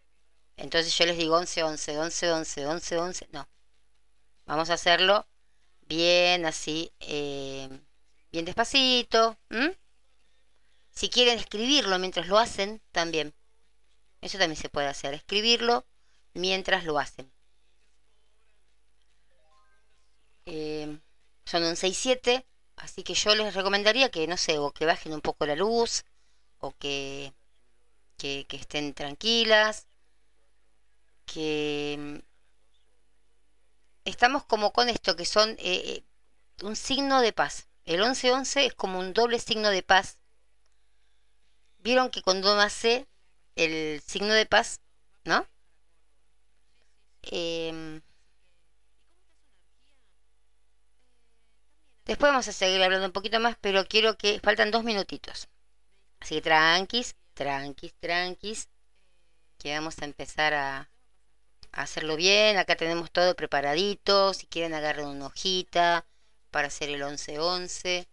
[0.56, 3.50] Entonces yo les digo 11, 11, 11, 11, 11, 11, no.
[4.46, 5.28] Vamos a hacerlo
[5.82, 7.70] bien así, eh,
[8.32, 9.38] bien despacito.
[10.92, 13.34] Si quieren escribirlo mientras lo hacen, también.
[14.22, 15.86] Eso también se puede hacer, escribirlo
[16.34, 17.32] mientras lo hacen.
[20.52, 21.00] Eh,
[21.46, 22.46] son 11 y 7,
[22.78, 26.06] así que yo les recomendaría que, no sé, o que bajen un poco la luz,
[26.60, 27.34] o que,
[28.18, 29.88] que, estén tranquilas,
[31.26, 32.18] que mm,
[34.06, 36.04] estamos como con esto, que son eh, eh,
[36.64, 37.68] un signo de paz.
[37.86, 40.18] El 11-11 es como un doble signo de paz.
[41.80, 43.08] Vieron que cuando uno hace
[43.56, 44.82] el signo de paz,
[45.24, 45.48] ¿no?
[47.24, 48.02] Em,
[52.10, 55.48] después vamos a seguir hablando un poquito más, pero quiero que faltan dos minutitos.
[56.20, 58.68] Así que tranquis, tranquis, tranquis,
[59.60, 60.90] que vamos a empezar a,
[61.72, 62.58] a hacerlo bien.
[62.58, 64.34] Acá tenemos todo preparadito.
[64.34, 66.06] Si quieren agarren una hojita
[66.52, 68.08] para hacer el 11-11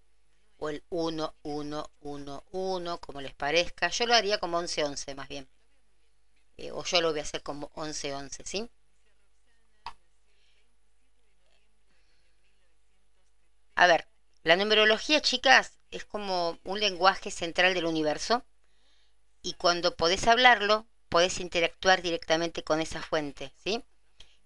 [0.59, 3.89] o el 1-1-1-1, como les parezca.
[3.89, 5.49] Yo lo haría como 11-11 más bien.
[6.59, 8.69] Eh, o yo lo voy a hacer como 11-11, ¿sí?
[13.77, 14.09] A ver,
[14.43, 18.45] la numerología, chicas, es como un lenguaje central del universo.
[19.43, 23.85] Y cuando podés hablarlo, podés interactuar directamente con esa fuente, ¿sí?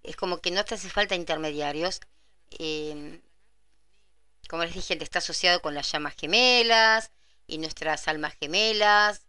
[0.02, 2.00] Es como que no te hace falta intermediarios.
[2.58, 3.22] Eh,
[4.48, 7.12] como les dije, está asociado con las llamas gemelas
[7.46, 9.26] y nuestras almas gemelas,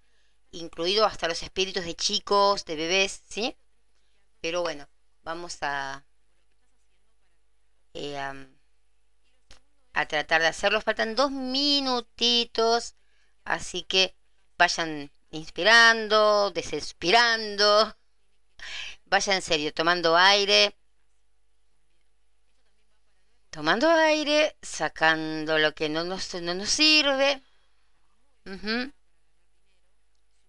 [0.52, 3.56] incluido hasta los espíritus de chicos, de bebés, ¿sí?
[4.42, 4.90] Pero bueno,
[5.24, 6.06] vamos a,
[7.94, 8.18] eh,
[9.94, 10.82] a tratar de hacerlo.
[10.82, 12.96] Faltan dos minutitos,
[13.44, 14.16] así que
[14.58, 17.96] vayan inspirando, desespirando.
[19.06, 20.76] Vaya en serio, tomando aire.
[23.50, 27.42] Tomando aire, sacando lo que no nos, no nos sirve.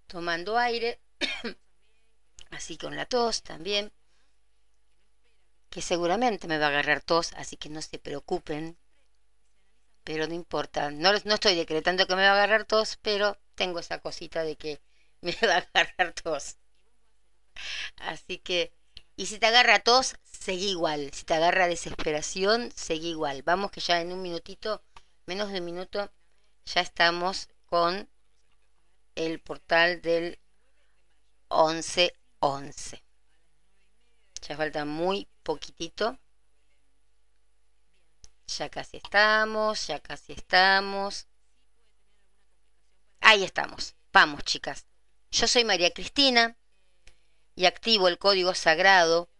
[0.07, 1.01] Tomando aire.
[2.51, 3.93] así con la tos también.
[5.70, 8.78] Que seguramente me va a agarrar tos, así que no se preocupen.
[10.05, 10.90] Pero no importa.
[10.90, 14.57] No, no estoy decretando que me va a agarrar tos, pero tengo esa cosita de
[14.57, 14.80] que
[15.20, 16.57] me va a agarrar tos.
[17.96, 18.72] Así que,
[19.16, 21.11] y si te agarra tos, seguí igual.
[21.12, 23.42] Si te agarra desesperación, seguí igual.
[23.42, 24.82] Vamos que ya en un minutito,
[25.26, 26.11] menos de un minuto,
[26.64, 28.09] ya estamos con
[29.14, 30.38] el portal del
[31.50, 33.03] 1111.
[34.42, 36.18] Ya falta muy poquitito.
[38.59, 41.26] Ya casi estamos, ya casi estamos.
[43.20, 43.94] Ahí estamos.
[44.12, 44.84] Vamos, chicas.
[45.30, 46.57] Yo soy María Cristina
[47.55, 49.30] y activo el código sagrado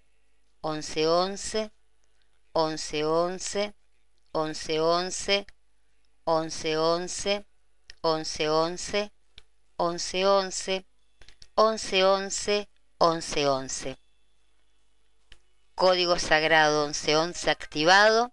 [0.61, 1.71] once, once,
[2.53, 3.03] once,
[12.99, 13.97] once, once.
[15.73, 18.31] Código sagrado 1111 activado.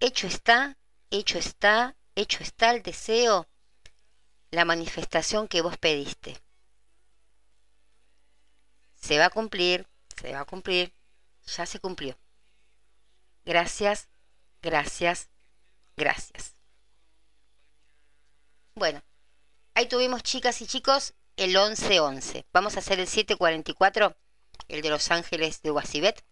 [0.00, 0.78] Hecho está,
[1.10, 3.46] hecho está, hecho está el deseo,
[4.50, 6.40] la manifestación que vos pediste.
[8.96, 9.86] Se va a cumplir,
[10.22, 10.94] se va a cumplir,
[11.46, 12.16] ya se cumplió.
[13.44, 14.08] Gracias,
[14.62, 15.28] gracias,
[15.96, 16.54] gracias.
[18.76, 19.02] Bueno,
[19.74, 22.46] ahí tuvimos chicas y chicos el 1111.
[22.52, 24.16] Vamos a hacer el 744,
[24.68, 26.24] el de Los Ángeles de Guasibet.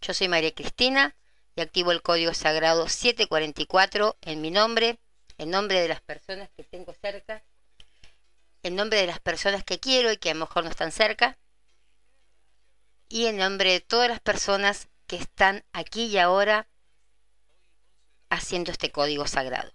[0.00, 1.14] Yo soy María Cristina
[1.54, 4.98] y activo el código sagrado 744 en mi nombre,
[5.36, 7.44] en nombre de las personas que tengo cerca,
[8.62, 11.38] en nombre de las personas que quiero y que a lo mejor no están cerca,
[13.08, 16.68] y en nombre de todas las personas que están aquí y ahora
[18.30, 19.72] haciendo este código sagrado.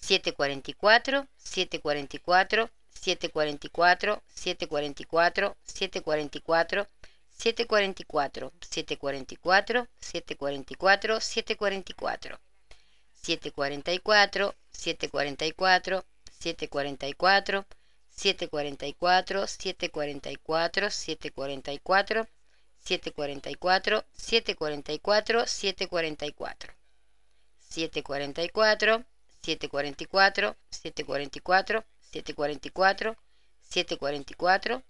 [0.00, 6.86] 744, 744, 744, 744, 744, 744,
[7.32, 8.46] 744,
[9.90, 12.40] 744,
[13.22, 16.04] 744, 744, 744,
[16.38, 17.66] 744,
[18.16, 22.26] 744, 744, 744, 744,
[22.82, 26.66] 744, 744, 744,
[27.68, 29.04] 744, 744,
[29.42, 30.56] 744,
[32.10, 33.14] 744, 744,
[33.70, 34.82] 744,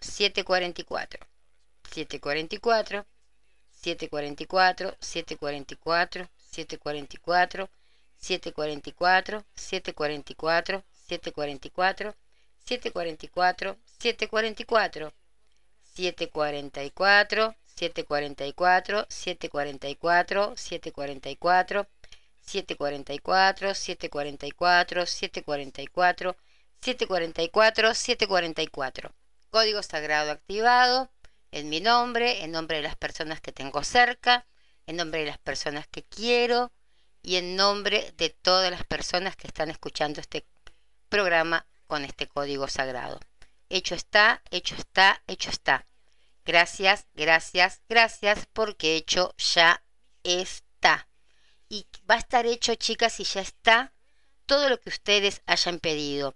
[1.77, 3.05] 744,
[3.81, 7.69] 744, 744, 744, 744,
[8.21, 12.15] 744, 744, 744,
[12.63, 15.13] 744, 744,
[15.93, 19.07] 744, 744, 744, 744,
[20.55, 21.87] 744,
[22.45, 23.65] 744,
[25.65, 26.35] 744,
[26.79, 29.11] 744, 744.
[29.49, 31.09] Código sagrado activado
[31.51, 34.45] en mi nombre, en nombre de las personas que tengo cerca,
[34.85, 36.71] en nombre de las personas que quiero
[37.23, 40.45] y en nombre de todas las personas que están escuchando este
[41.09, 43.19] programa con este código sagrado.
[43.69, 45.85] Hecho está, hecho está, hecho está.
[46.45, 49.83] Gracias, gracias, gracias, porque hecho ya
[50.23, 51.07] está.
[51.69, 53.93] Y va a estar hecho, chicas, y ya está
[54.45, 56.35] todo lo que ustedes hayan pedido.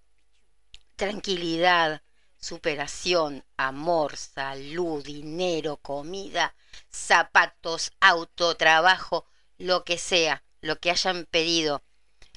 [0.96, 2.02] Tranquilidad,
[2.40, 6.56] superación, amor, salud, dinero, comida,
[6.90, 9.26] zapatos, auto, trabajo,
[9.58, 11.84] lo que sea, lo que hayan pedido.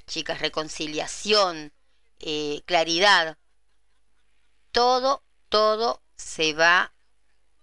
[0.06, 1.72] Chicas, reconciliación,
[2.18, 3.38] eh, claridad.
[4.70, 6.92] Todo, todo se va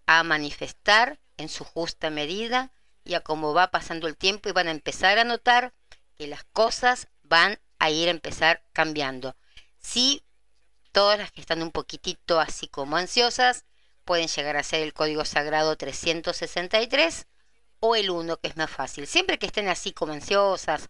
[0.07, 2.71] a manifestar en su justa medida
[3.03, 5.73] y a cómo va pasando el tiempo y van a empezar a notar
[6.17, 9.35] que las cosas van a ir a empezar cambiando.
[9.79, 10.23] Sí,
[10.91, 13.65] todas las que están un poquitito así como ansiosas
[14.03, 17.27] pueden llegar a ser el código sagrado 363
[17.79, 19.07] o el 1 que es más fácil.
[19.07, 20.89] Siempre que estén así como ansiosas,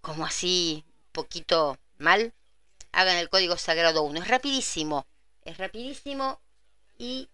[0.00, 2.32] como así poquito mal,
[2.92, 4.22] hagan el código sagrado 1.
[4.22, 5.06] Es rapidísimo,
[5.44, 6.40] es rapidísimo
[6.98, 7.28] y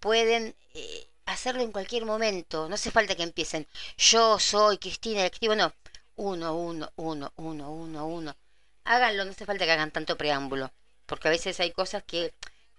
[0.00, 2.68] pueden eh, hacerlo en cualquier momento.
[2.68, 3.66] No hace falta que empiecen.
[3.96, 5.54] Yo soy Cristina el activo.
[5.54, 5.72] No.
[6.16, 8.36] Uno, uno, uno, uno, uno, uno.
[8.84, 10.72] Háganlo, no hace falta que hagan tanto preámbulo.
[11.06, 12.32] Porque a veces hay cosas que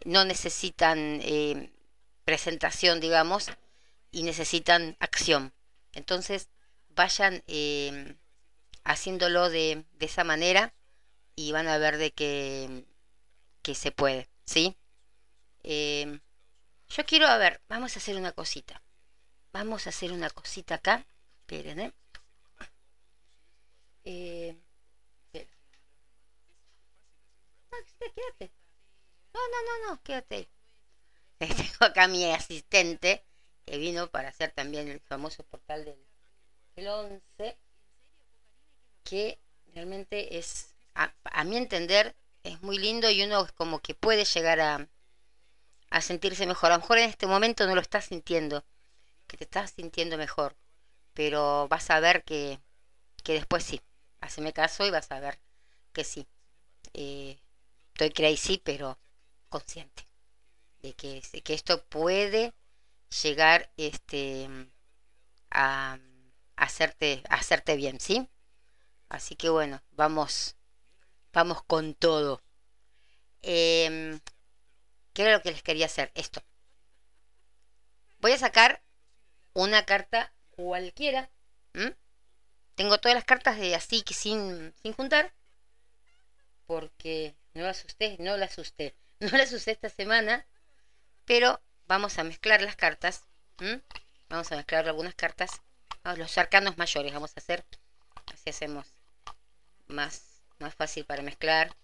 [0.06, 1.72] no necesitan eh,
[2.24, 3.50] presentación, digamos,
[4.16, 5.54] y necesitan acción.
[5.92, 6.50] Entonces,
[6.88, 8.16] vayan eh,
[8.86, 10.74] haciéndolo de, de, esa manera
[11.36, 12.86] y van a ver de que,
[13.62, 14.78] que se puede, ¿sí?
[15.64, 16.22] Eh,
[16.88, 18.82] yo quiero, a ver, vamos a hacer una cosita.
[19.52, 21.06] Vamos a hacer una cosita acá.
[21.42, 21.94] Esperen, ¿eh?
[24.06, 24.56] eh
[27.70, 28.52] no, quédate.
[29.34, 30.48] No, no, no, no, quédate.
[31.38, 33.26] Tengo acá mi asistente
[33.66, 37.58] que vino para hacer también el famoso portal del, 11,
[39.04, 39.40] que
[39.74, 44.60] realmente es a, a mi entender, es muy lindo y uno como que puede llegar
[44.60, 44.88] a,
[45.90, 46.72] a sentirse mejor.
[46.72, 48.66] A lo mejor en este momento no lo estás sintiendo,
[49.28, 50.56] que te estás sintiendo mejor,
[51.14, 52.60] pero vas a ver que,
[53.24, 53.82] que después sí.
[54.22, 55.40] Haceme caso y vas a ver
[55.94, 56.28] que sí.
[56.94, 57.38] Eh,
[57.94, 58.98] estoy crazy, pero
[59.50, 60.06] consciente
[60.82, 62.54] de que, que esto puede
[63.24, 64.50] llegar este
[65.52, 65.98] a,
[66.56, 68.30] hacerte hacerte bien, ¿sí?
[69.10, 70.56] Así que bueno, vamos
[71.34, 72.42] vamos con todo.
[73.42, 74.20] Eh,
[75.14, 76.12] ¿Qué era lo que les quería hacer?
[76.16, 76.42] Esto.
[78.20, 78.84] Voy a sacar
[79.54, 81.30] una carta cualquiera.
[82.76, 85.34] Tengo todas las cartas de así que sin, sin juntar.
[86.66, 88.96] Porque no las usé, no las usé.
[89.22, 90.46] No las usé esta semana.
[91.24, 93.24] Pero vamos a mezclar las cartas.
[94.30, 95.62] Vamos a mezclar algunas cartas.
[96.18, 97.66] los arcanos mayores vamos a hacer.
[98.34, 98.88] Así hacemos
[99.88, 101.76] más, más fácil para mezclar.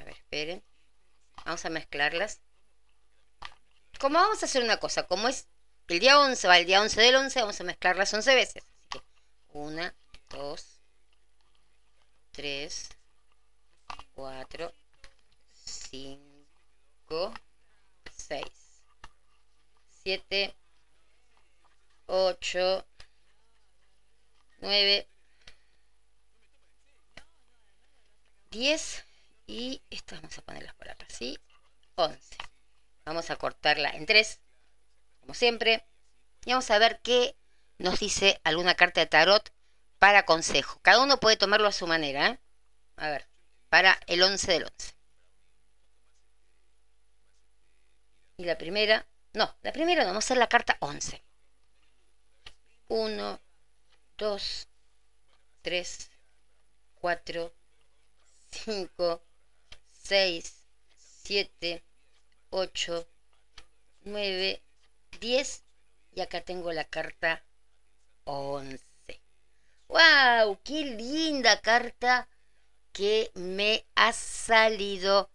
[0.00, 0.62] A ver, esperen.
[1.44, 2.40] Vamos a mezclarlas.
[3.98, 5.46] Como vamos a hacer una cosa, como es
[5.88, 8.62] el día 11, va el día 11 del 11, vamos a mezclarlas 11 veces.
[8.64, 9.00] Así que
[9.48, 9.92] 1,
[10.30, 10.80] 2,
[12.32, 12.88] 3,
[14.14, 14.72] 4,
[15.64, 17.34] 5,
[18.16, 18.42] 6,
[20.08, 20.56] 7,
[22.06, 22.86] 8,
[24.60, 25.08] 9,
[28.50, 29.04] 10
[29.46, 31.38] y estas vamos a ponerlas por acá, ¿sí?
[31.96, 32.38] 11.
[33.04, 34.40] Vamos a cortarla en 3,
[35.20, 35.86] como siempre.
[36.46, 37.36] Y vamos a ver qué
[37.76, 39.52] nos dice alguna carta de tarot
[39.98, 40.80] para consejo.
[40.80, 42.40] Cada uno puede tomarlo a su manera, ¿eh?
[42.96, 43.28] A ver,
[43.68, 44.94] para el 11 del 11.
[48.38, 49.06] Y la primera,
[49.38, 51.22] no, la primera vamos a hacer la carta 11.
[52.88, 53.40] 1,
[54.18, 54.68] 2,
[55.62, 56.10] 3,
[57.00, 57.52] 4,
[58.50, 59.22] 5,
[59.92, 60.64] 6,
[61.22, 61.84] 7,
[62.50, 63.08] 8,
[64.00, 64.62] 9,
[65.20, 65.62] 10
[66.16, 67.44] y acá tengo la carta
[68.24, 68.82] 11.
[69.86, 70.58] ¡Wow!
[70.64, 72.28] ¡Qué linda carta
[72.92, 75.30] que me ha salido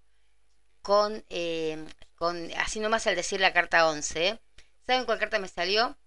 [0.82, 1.86] con, eh,
[2.24, 4.40] con así nomás al decir la carta 11.
[4.88, 5.98] ¿Saben cuál carta me salió?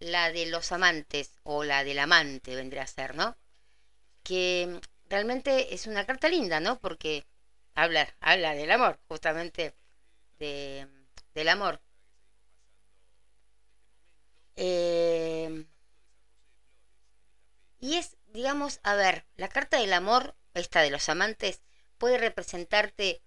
[0.00, 3.36] La de los amantes o la del amante vendría a ser, ¿no?
[4.24, 6.80] Que realmente es una carta linda, ¿no?
[6.80, 7.26] Porque
[7.76, 9.72] habla, habla del amor, justamente
[10.40, 10.88] de,
[11.32, 11.80] del amor.
[14.56, 15.64] Eh,
[17.78, 21.62] y es, digamos, a ver, la carta del amor, esta de los amantes,
[21.98, 23.22] puede representarte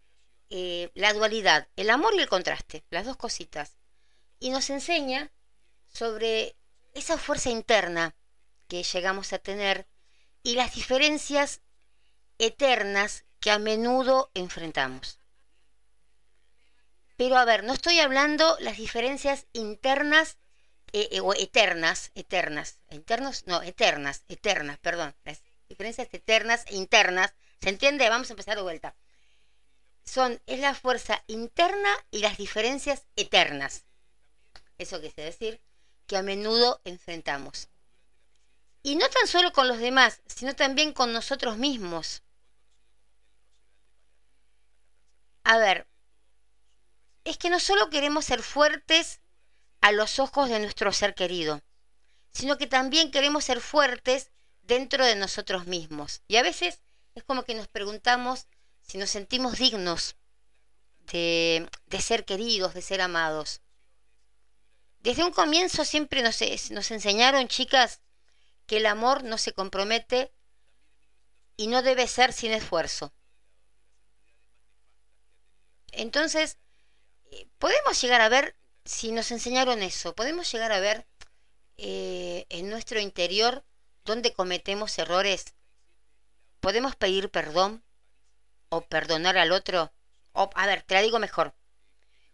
[0.50, 3.78] eh, la dualidad, el amor y el contraste, las dos cositas.
[4.40, 5.32] Y nos enseña
[5.88, 6.56] sobre
[6.94, 8.16] esa fuerza interna
[8.68, 9.88] que llegamos a tener
[10.44, 11.62] y las diferencias
[12.38, 15.20] eternas que a menudo enfrentamos.
[17.18, 20.38] Pero a ver, no estoy hablando las diferencias internas
[20.92, 27.34] eh, eh, o eternas, eternas, internos, no, eternas, eternas, perdón, las diferencias eternas e internas,
[27.62, 28.10] ¿se entiende?
[28.10, 28.96] Vamos a empezar de vuelta.
[30.06, 33.86] Son, es la fuerza interna y las diferencias eternas.
[34.78, 35.62] Eso quiere decir
[36.08, 37.70] que a menudo enfrentamos.
[38.84, 42.22] Y no tan solo con los demás, sino también con nosotros mismos.
[45.44, 45.88] A ver,
[47.24, 49.22] es que no solo queremos ser fuertes
[49.82, 51.62] a los ojos de nuestro ser querido,
[52.32, 56.22] sino que también queremos ser fuertes dentro de nosotros mismos.
[56.28, 56.82] Y a veces
[57.16, 58.48] es como que nos preguntamos
[58.86, 60.16] si nos sentimos dignos
[61.12, 61.68] de,
[62.00, 63.62] ser queridos, de ser amados.
[65.00, 66.40] Desde un comienzo siempre nos,
[66.72, 68.02] nos enseñaron, chicas,
[68.66, 70.34] que el amor no se compromete
[71.58, 73.14] y no debe ser sin esfuerzo.
[75.92, 76.58] Entonces,
[77.32, 81.08] eh, podemos llegar a ver, si nos enseñaron eso, podemos llegar a ver
[81.78, 83.64] eh, en nuestro interior
[84.04, 85.56] dónde cometemos errores.
[86.60, 87.85] Podemos pedir perdón
[88.70, 89.94] o perdonar al otro.
[90.34, 91.56] O, a ver, te la digo mejor.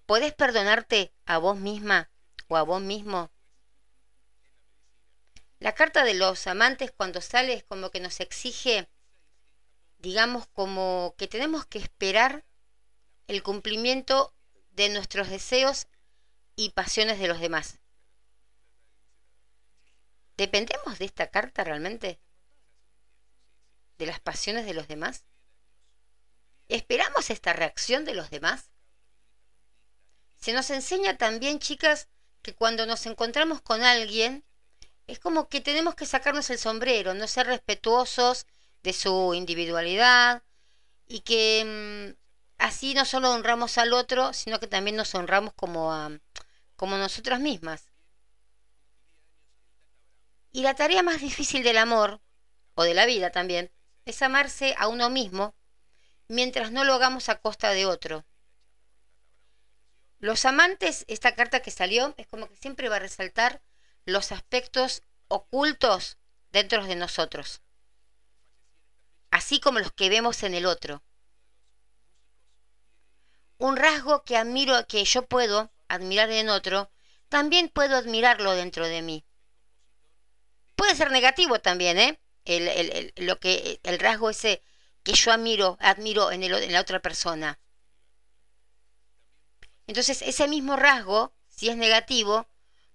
[0.06, 2.10] ¿Puedes perdonarte a vos misma
[2.48, 3.32] o a vos mismo?
[5.60, 8.90] La carta de los amantes cuando sale es como que nos exige,
[10.00, 12.44] digamos, como que tenemos que esperar
[13.28, 14.34] el cumplimiento
[14.72, 15.88] de nuestros deseos
[16.56, 17.80] y pasiones de los demás.
[20.36, 22.20] ¿Dependemos de esta carta realmente?
[24.00, 25.26] ¿De las pasiones de los demás?
[26.72, 28.72] ¿Esperamos esta reacción de los demás?
[30.38, 32.08] Se nos enseña también, chicas,
[32.42, 34.46] que cuando nos encontramos con alguien,
[35.06, 38.48] es como que tenemos que sacarnos el sombrero, no ser respetuosos,
[38.84, 40.44] de su individualidad
[41.08, 42.18] y que mm,
[42.58, 46.10] así no solo honramos al otro, sino que también nos honramos como, a,
[46.78, 47.92] como nosotras mismas.
[50.54, 52.22] Y la tarea más difícil del amor,
[52.76, 53.74] o de la vida también,
[54.06, 55.54] es amarse a uno mismo
[56.32, 58.26] mientras no lo hagamos a costa de otro.
[60.20, 63.62] Los amantes, esta carta que salió, es como que siempre va a resaltar
[64.06, 66.18] los aspectos ocultos
[66.52, 67.62] dentro de nosotros,
[69.30, 71.04] así como los que vemos en el otro.
[73.58, 76.92] Un rasgo que admiro, que yo puedo admirar en otro,
[77.28, 79.26] también puedo admirarlo dentro de mí.
[80.76, 82.22] Puede ser negativo también, ¿eh?
[82.46, 84.64] El, lo que, el rasgo ese
[85.04, 87.60] que yo admiro, admiro en, en la otra persona.
[89.88, 92.48] Entonces, ese mismo rasgo, si es negativo,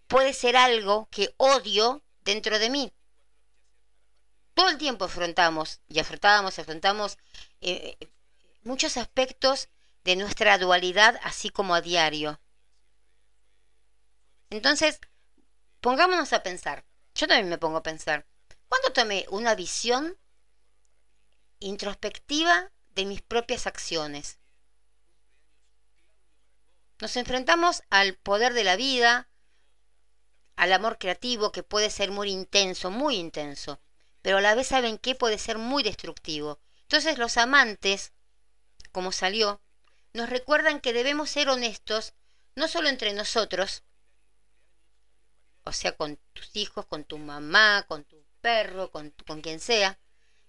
[0.07, 2.93] puede ser algo que odio dentro de mí.
[4.55, 7.19] Todo el tiempo afrontamos y afrontamos, afrontamos
[7.61, 7.97] eh,
[8.63, 9.69] muchos aspectos
[10.05, 12.41] de nuestra dualidad, así como a diario.
[14.51, 15.01] Entonces,
[15.81, 16.85] pongámonos a pensar.
[17.15, 18.27] Yo también me pongo a pensar.
[18.69, 20.17] ¿Cuándo tomé una visión
[21.67, 24.39] introspectiva de mis propias acciones?
[27.01, 29.29] Nos enfrentamos al poder de la vida,
[30.55, 33.81] al amor creativo que puede ser muy intenso, muy intenso,
[34.23, 36.59] pero a la vez saben que puede ser muy destructivo.
[36.83, 38.13] Entonces los amantes,
[38.93, 39.61] como salió,
[40.15, 42.15] nos recuerdan que debemos ser honestos
[42.55, 43.83] no solo entre nosotros,
[45.65, 49.99] o sea, con tus hijos, con tu mamá, con tu perro, con, con quien sea,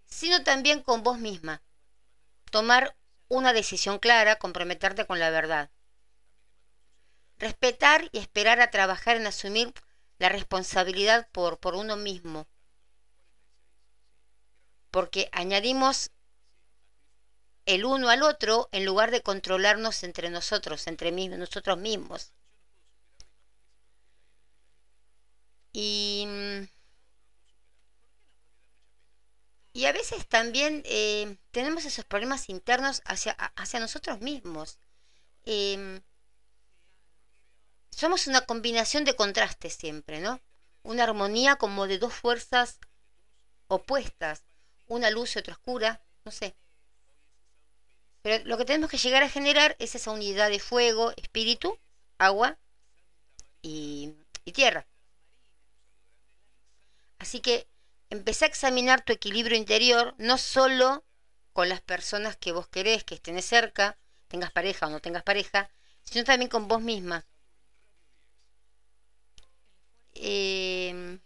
[0.07, 1.61] sino también con vos misma.
[2.49, 2.95] Tomar
[3.27, 5.69] una decisión clara, comprometerte con la verdad.
[7.37, 9.73] Respetar y esperar a trabajar en asumir
[10.17, 12.47] la responsabilidad por, por uno mismo.
[14.89, 16.11] Porque añadimos
[17.65, 22.31] el uno al otro en lugar de controlarnos entre nosotros, entre nosotros mismos.
[25.73, 26.25] Y,
[29.77, 34.79] y a veces también eh, tenemos esos problemas internos hacia, hacia nosotros mismos.
[35.45, 36.01] Em,
[37.91, 40.41] somos una combinación de contrastes siempre, ¿no?
[40.81, 42.79] Una armonía como de dos fuerzas
[43.67, 44.41] opuestas,
[44.87, 46.55] una luz y otra oscura, no sé.
[48.23, 51.77] Pero lo que tenemos que llegar a generar es esa unidad de fuego, espíritu,
[52.17, 52.57] agua
[53.61, 54.87] y, y tierra.
[57.19, 57.67] Así que
[58.09, 61.05] empecé a examinar tu equilibrio interior, no solo
[61.53, 63.97] con las personas que vos querés, que estén cerca,
[64.27, 65.69] tengas pareja o no tengas pareja,
[66.03, 67.25] sino también con vos misma.
[70.15, 71.19] Em,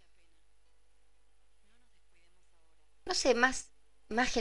[3.04, 3.70] no sé, más,
[4.08, 4.32] más,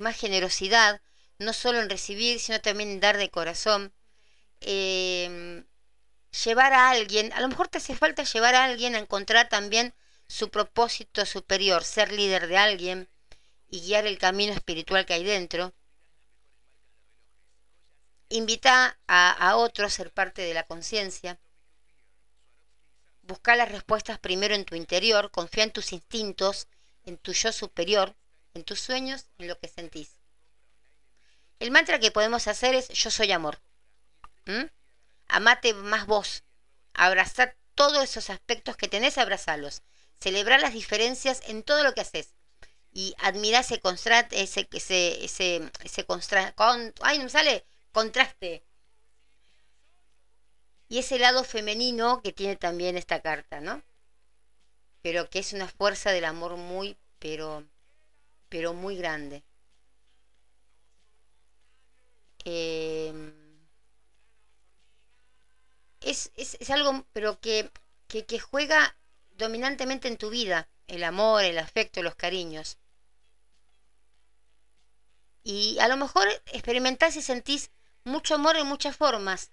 [0.00, 1.00] más generosidad,
[1.38, 3.92] no solo en recibir, sino también en dar de corazón.
[4.60, 5.66] Em,
[6.44, 9.94] llevar a alguien, a lo mejor te hace falta llevar a alguien a encontrar también
[10.28, 13.08] su propósito superior, ser líder de alguien
[13.68, 15.74] y guiar el camino espiritual que hay dentro.
[18.28, 21.40] Invita a, a otros a ser parte de la conciencia.
[23.22, 26.68] Busca las respuestas primero en tu interior, confía en tus instintos,
[27.04, 28.14] en tu yo superior,
[28.54, 30.18] en tus sueños, en lo que sentís.
[31.58, 33.60] El mantra que podemos hacer es yo soy amor.
[35.26, 36.44] Amate más vos.
[36.94, 39.82] Abrazar todos esos aspectos que tenés, abrazalos.
[40.20, 42.34] Celebrar las diferencias en todo lo que haces.
[42.92, 46.20] Y admirar ese contraste, ese, ese, ese, ese con,
[47.02, 48.64] ay, no sale, contraste
[50.88, 53.82] y ese lado femenino que tiene también esta carta, ¿no?
[55.02, 57.64] Pero que es una fuerza del amor muy, pero,
[58.48, 59.44] pero muy grande.
[62.44, 63.32] Em,
[66.00, 67.70] es, es, algo, pero que,
[68.08, 68.96] que, que juega
[69.38, 72.78] dominantemente en tu vida, el amor, el afecto, los cariños.
[75.42, 77.72] Y a lo mejor experimentás y sentís
[78.04, 79.50] mucho amor en muchas formas,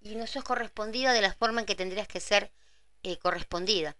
[0.00, 2.52] y no sos correspondida de la forma en que tendrías que ser
[3.04, 3.96] eh, correspondida.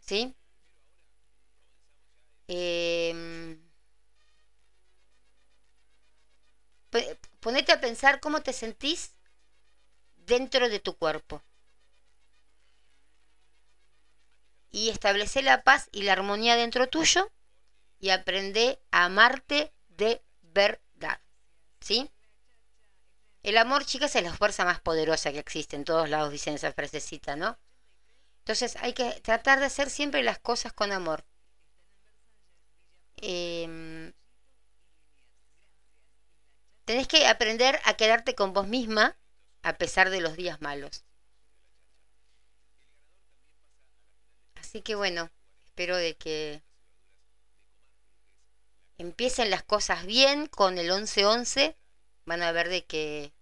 [0.00, 0.34] ¿Sí?
[2.48, 3.14] Eh,
[7.40, 9.12] ponete a pensar cómo te sentís
[10.26, 11.42] dentro de tu cuerpo.
[14.72, 17.30] Y establece la paz y la armonía dentro tuyo
[17.98, 21.20] y aprende a amarte de verdad.
[21.80, 22.10] ¿Sí?
[23.42, 25.76] El amor, chicas, es la fuerza más poderosa que existe.
[25.76, 27.58] En todos lados dicen esa frasecita, ¿no?
[28.40, 31.24] Entonces hay que tratar de hacer siempre las cosas con amor.
[33.22, 34.12] Em,
[36.84, 39.16] tenés que aprender a quedarte con vos misma
[39.62, 41.04] a pesar de los días malos.
[44.56, 45.30] Así que bueno,
[45.64, 46.62] espero de que
[48.98, 51.74] empiecen las cosas bien con el 11-11.
[52.26, 53.32] Van a ver de que...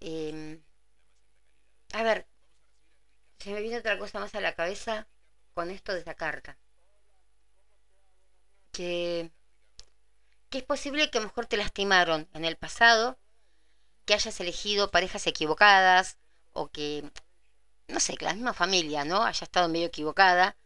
[0.00, 0.62] Em,
[1.92, 2.26] a ver,
[3.38, 5.06] se me viene otra cosa más a la cabeza
[5.54, 6.56] con esto de esa carta.
[8.72, 9.30] Que,
[10.50, 13.18] que es posible que a lo mejor te lastimaron en el pasado,
[14.08, 16.16] que hayas elegido parejas equivocadas
[16.54, 17.04] o que,
[17.88, 19.22] no sé, que la misma familia, ¿no?
[19.22, 20.56] Haya estado medio equivocada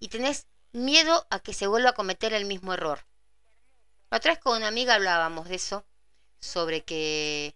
[0.00, 3.06] y tenés miedo a que se vuelva a cometer el mismo error.
[4.10, 5.84] La otra vez con una amiga hablábamos de eso,
[6.40, 7.54] sobre que,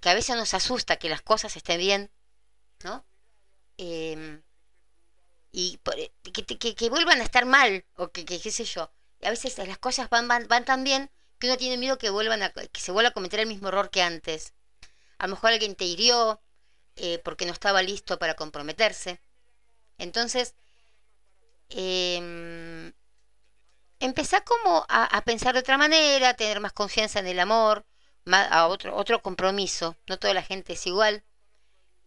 [0.00, 2.12] que a veces nos asusta que las cosas estén bien,
[2.84, 3.04] ¿no?
[3.76, 4.40] Em,
[5.50, 8.92] y eh, que, que, vuelvan a estar mal, o que, qué sé yo.
[9.22, 11.10] A veces las cosas van, van, van tan bien
[11.40, 13.90] que uno tiene miedo que vuelvan a, que se vuelva a cometer el mismo error
[13.90, 14.54] que antes.
[15.20, 16.40] A lo mejor alguien te hirió
[16.96, 19.20] eh, porque no estaba listo para comprometerse.
[19.98, 20.54] Entonces,
[21.68, 22.92] eh,
[24.00, 27.84] empezá como a, pensar de otra manera, tener más confianza en el amor,
[28.26, 29.94] a otro, otro compromiso.
[30.08, 31.22] No toda la gente es igual.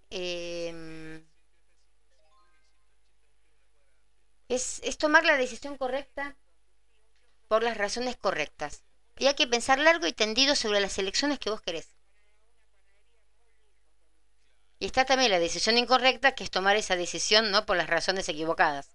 [0.09, 1.23] Eh,
[4.49, 6.35] es, tomar la decisión correcta
[7.47, 8.83] por las razones correctas.
[9.19, 11.92] Y hay que pensar largo y tendido sobre las elecciones que vos querés.
[14.83, 18.27] Y está también la decisión incorrecta, que es tomar esa decisión no por las razones
[18.27, 18.89] equivocadas.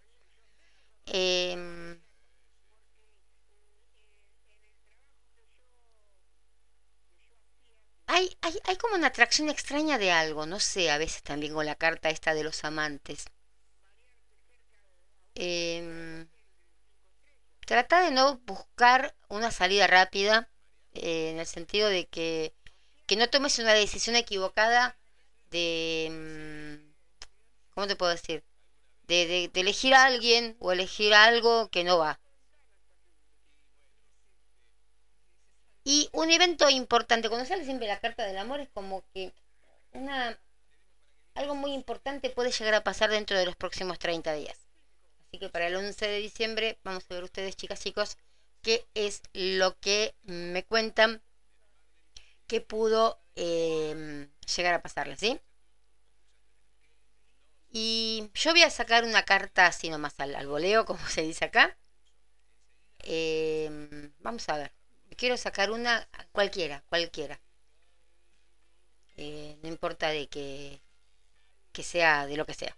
[1.06, 1.98] Em,
[8.06, 11.64] hay, hay, hay como una atracción extraña de algo, no sé, a veces también con
[11.64, 13.24] la carta esta de los amantes.
[15.36, 16.26] Eh,
[17.64, 20.50] trata de no buscar una salida rápida,
[20.92, 22.52] eh, en el sentido de que,
[23.06, 24.98] que no tomes una decisión equivocada
[25.50, 26.08] de...
[26.10, 26.92] Mm,
[27.74, 28.44] ¿Cómo te puedo decir?
[29.02, 32.20] De, elegir a alguien o elegir algo que no va.
[35.84, 39.32] Y un evento importante, cuando sale siempre la carta del amor, es como que
[39.92, 40.38] una
[41.34, 44.58] algo muy importante puede llegar a pasar dentro de los próximos 30 días.
[45.28, 48.18] Así que para el 11 de diciembre vamos a ver ustedes, chicas, chicos,
[48.60, 51.22] qué es lo que me cuentan
[52.48, 55.40] que pudo em, llegar a pasarles, ¿sí?
[57.70, 61.46] Y yo voy a sacar una carta así nomás al, al voleo, como se dice
[61.46, 61.76] acá.
[63.02, 64.72] Em, vamos a ver.
[65.16, 67.40] Quiero sacar una cualquiera, cualquiera.
[69.16, 70.80] Eh, no importa de que,
[71.72, 72.76] que sea de lo que sea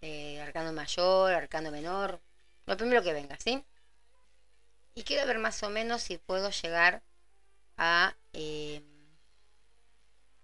[0.00, 2.20] eh, arcano mayor, arcano menor,
[2.66, 3.64] lo primero que venga, ¿sí?
[4.94, 7.02] Y quiero ver más o menos si puedo llegar
[7.78, 8.82] a, eh,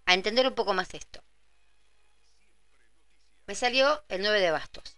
[0.05, 1.23] a entender un poco más esto.
[3.47, 4.97] Me salió el 9 de bastos.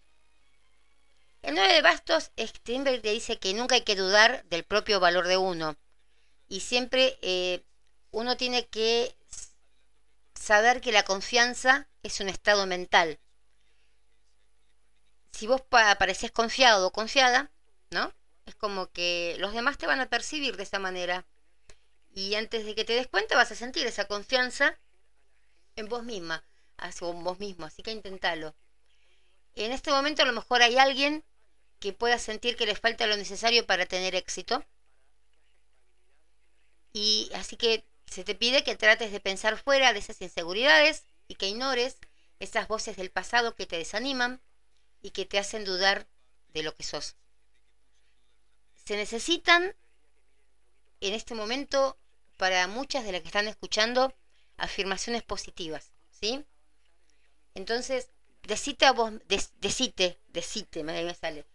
[1.41, 2.31] El 9 de bastos
[2.63, 5.77] siempre te dice que nunca hay que dudar del propio valor de uno.
[6.47, 7.63] Y siempre eh,
[8.11, 9.15] uno tiene que
[10.33, 13.19] saber que la confianza es un estado mental
[15.37, 17.51] si vos pareces confiado o confiada,
[17.91, 18.11] ¿no?
[18.47, 21.27] Es como que los demás te van a percibir de esa manera.
[22.11, 24.79] Y antes de que te des cuenta vas a sentir esa confianza
[25.77, 26.43] en vos misma,
[26.77, 28.53] en vos mismo, así que inténtalo.
[29.55, 31.23] En este momento a lo mejor hay alguien
[31.79, 34.65] que pueda sentir que le falta lo necesario para tener éxito.
[36.93, 41.35] Y así que se te pide que trates de pensar fuera de esas inseguridades y
[41.35, 41.97] que ignores
[42.39, 44.41] esas voces del pasado que te desaniman
[45.01, 46.07] y que te hacen dudar
[46.53, 47.15] de lo que sos.
[48.85, 49.75] Se necesitan
[51.01, 51.97] en este momento
[52.37, 54.13] para muchas de las que están escuchando
[54.57, 56.45] afirmaciones positivas, ¿sí?
[57.53, 58.09] Entonces,
[58.43, 59.13] decite a vos,
[59.59, 61.45] decite, decite, me sale,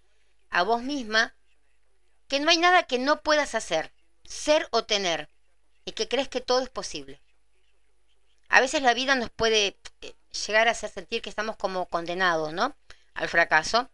[0.50, 1.34] a vos misma
[2.28, 3.92] que no hay nada que no puedas hacer,
[4.24, 5.28] ser o tener,
[5.84, 7.20] y que crees que todo es posible.
[8.48, 10.14] A veces la vida nos puede eh,
[10.46, 12.76] llegar a hacer sentir que estamos como condenados, ¿no?
[13.14, 13.90] al fracaso.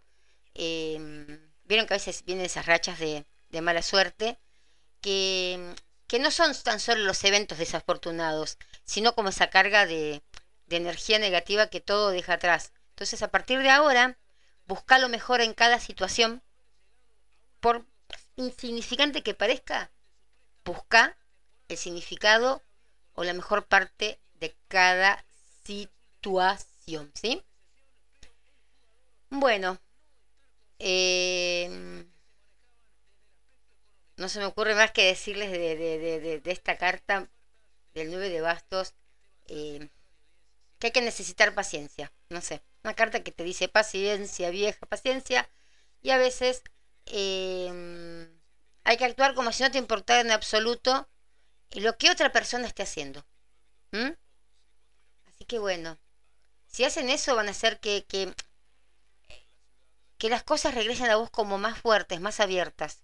[0.55, 3.25] Em, vieron que a veces vienen esas rachas de,
[3.63, 4.39] mala suerte,
[5.01, 5.75] que,
[6.09, 10.23] que, no son tan solo los eventos desafortunados, sino como esa carga de,
[10.71, 12.73] energía negativa que todo deja atrás.
[12.91, 14.19] Entonces, a partir de ahora,
[14.67, 16.43] busca lo mejor en cada situación,
[17.61, 17.87] por
[18.37, 19.91] insignificante que parezca,
[20.65, 21.17] busca
[21.69, 22.63] el significado
[23.15, 25.25] o la mejor parte de cada
[25.65, 27.43] situación, ¿sí?
[29.31, 29.79] Bueno,
[30.79, 31.98] eh,
[34.19, 37.31] no se me ocurre más que decirles de, de- de- de- esta carta
[37.95, 38.95] del 9 de bastos
[39.49, 39.91] eh,
[40.79, 42.13] que hay que necesitar paciencia.
[42.31, 45.51] No sé, una carta que te dice paciencia, vieja, paciencia,
[46.03, 46.63] y a veces
[47.07, 48.29] eh,
[48.85, 51.09] hay que actuar como si no te importara en absoluto
[51.73, 53.27] lo que otra persona esté haciendo.
[55.27, 55.97] Así que bueno,
[56.67, 58.35] si hacen eso van a hacer que, que,
[60.17, 63.03] que las cosas regresen a vos como más fuertes, más abiertas.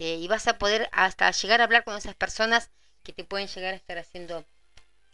[0.00, 2.70] Eh, y vas a poder hasta llegar a hablar con esas personas
[3.02, 4.46] que te pueden llegar a estar haciendo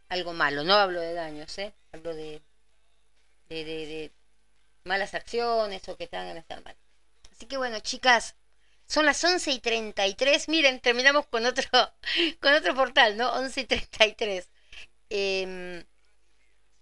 [0.09, 0.63] algo malo.
[0.63, 1.75] No hablo de daños, ¿eh?
[1.93, 2.41] Hablo de,
[3.49, 4.13] de,
[4.85, 6.77] malas acciones o que te hagan estar mal.
[7.33, 8.37] Así que bueno, chicas,
[8.87, 10.49] son las 11 y 33.
[10.49, 11.69] Miren, terminamos con otro,
[12.41, 13.33] con otro portal, ¿no?
[13.33, 14.49] 11 y 33.
[15.11, 15.85] Em,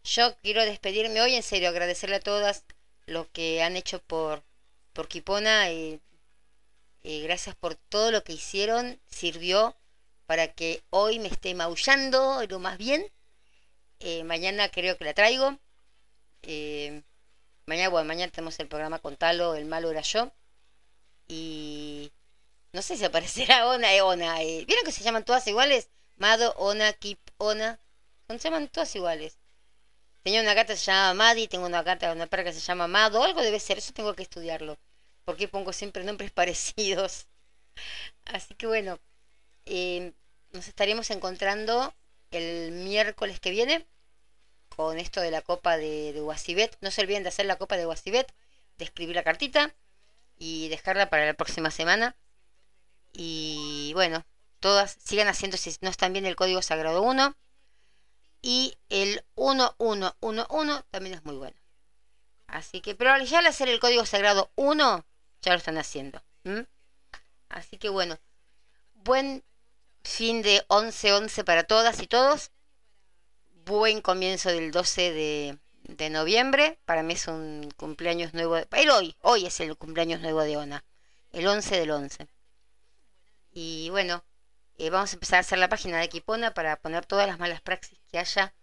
[0.04, 2.64] yo quiero despedirme hoy, en serio, agradecerle a todas
[3.06, 4.44] lo que han hecho por,
[4.92, 5.70] por Kipona.
[5.72, 6.02] y
[7.04, 9.00] eh, gracias por todo lo que hicieron.
[9.08, 9.76] Sirvió
[10.26, 13.06] para que hoy me esté maullando lo más bien.
[14.00, 15.58] Eh, mañana creo que la traigo.
[16.42, 17.02] Eh,
[17.66, 20.32] mañana, bueno, mañana tenemos el programa con Talo, el malo era yo.
[21.28, 22.12] Y
[22.72, 24.42] no sé si aparecerá Ona e Ona.
[24.42, 24.64] eh.
[24.66, 25.90] ¿Vieron que se llaman todas iguales?
[26.16, 27.78] Mado, Ona, Kip, Ona.
[28.28, 29.38] Se llaman todas iguales.
[30.24, 32.88] Tenía una gata que se llama Madi, tengo una gata, una perra que se llama
[32.88, 34.78] Mado, algo debe ser, eso tengo que estudiarlo.
[35.24, 37.26] Porque pongo siempre nombres parecidos.
[38.24, 38.98] Así que bueno,
[39.66, 40.12] eh,
[40.52, 41.94] nos estaremos encontrando
[42.30, 43.86] el miércoles que viene
[44.68, 46.70] con esto de la copa de, de.
[46.80, 48.32] No se olviden de hacer la copa de Guasibet,
[48.78, 49.74] de escribir la cartita
[50.36, 52.16] y dejarla para la próxima semana.
[53.12, 54.24] Y bueno,
[54.60, 57.36] todas sigan haciendo, si no están bien, el código sagrado 1.
[58.42, 61.56] Y el 1111 también es muy bueno.
[62.46, 65.04] Así que, pero ya al hacer el código sagrado 1,
[65.44, 66.22] ya lo están haciendo.
[67.48, 68.18] Así que bueno,
[68.94, 69.44] buen
[70.02, 72.50] fin de 11-11 para todas y todos.
[73.64, 76.78] Buen comienzo del 12 de, noviembre.
[76.84, 78.56] Para mí es un cumpleaños nuevo.
[78.56, 80.84] el hoy, hoy es el cumpleaños nuevo de Ona.
[81.32, 82.28] El 11 del 11.
[83.52, 84.24] Y bueno,
[84.76, 87.60] eh, vamos a empezar a hacer la página de Equipona para poner todas las malas
[87.60, 88.54] praxis que haya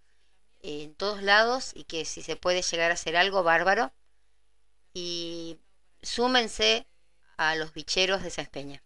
[0.60, 3.92] en todos lados y que si se puede llegar a hacer algo bárbaro.
[4.94, 5.58] Y
[6.02, 6.88] súmense
[7.38, 8.84] a los bicheros de San Peña,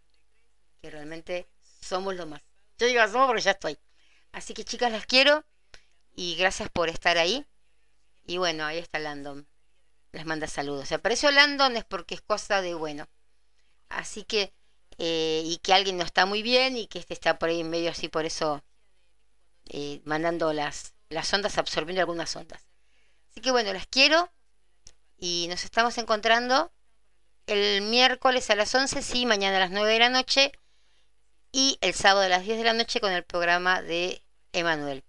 [0.80, 1.48] que realmente
[1.80, 2.42] somos lo más.
[2.78, 3.78] Yo digo somos porque ya estoy.
[4.32, 5.44] Así que chicas, las quiero
[6.14, 7.46] y gracias por estar ahí.
[8.26, 9.46] Y bueno, ahí está Landon.
[10.12, 10.88] Les manda saludos.
[10.88, 13.08] Si apareció Landon es porque es cosa de bueno.
[13.88, 14.52] Así que,
[14.98, 17.70] eh, y que alguien no está muy bien y que este está por ahí en
[17.70, 18.64] medio así, por eso
[19.66, 22.66] eh, mandando las, las ondas, absorbiendo algunas ondas.
[23.30, 24.32] Así que bueno, las quiero
[25.16, 26.72] y nos estamos encontrando
[27.46, 30.52] el miércoles a las 11, sí, mañana a las 9 de la noche
[31.52, 35.04] y el sábado a las 10 de la noche con el programa de Emanuel.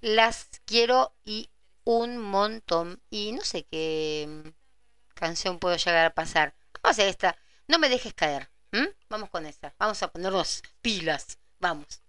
[0.00, 1.50] Las quiero y
[1.84, 3.02] un montón.
[3.10, 4.52] Y no sé qué
[5.14, 6.54] canción puedo llegar a pasar.
[6.82, 7.36] Vamos a esta.
[7.68, 8.50] No me dejes caer.
[9.08, 9.74] Vamos con esta.
[9.78, 11.38] Vamos a ponernos pilas.
[11.58, 12.02] Vamos.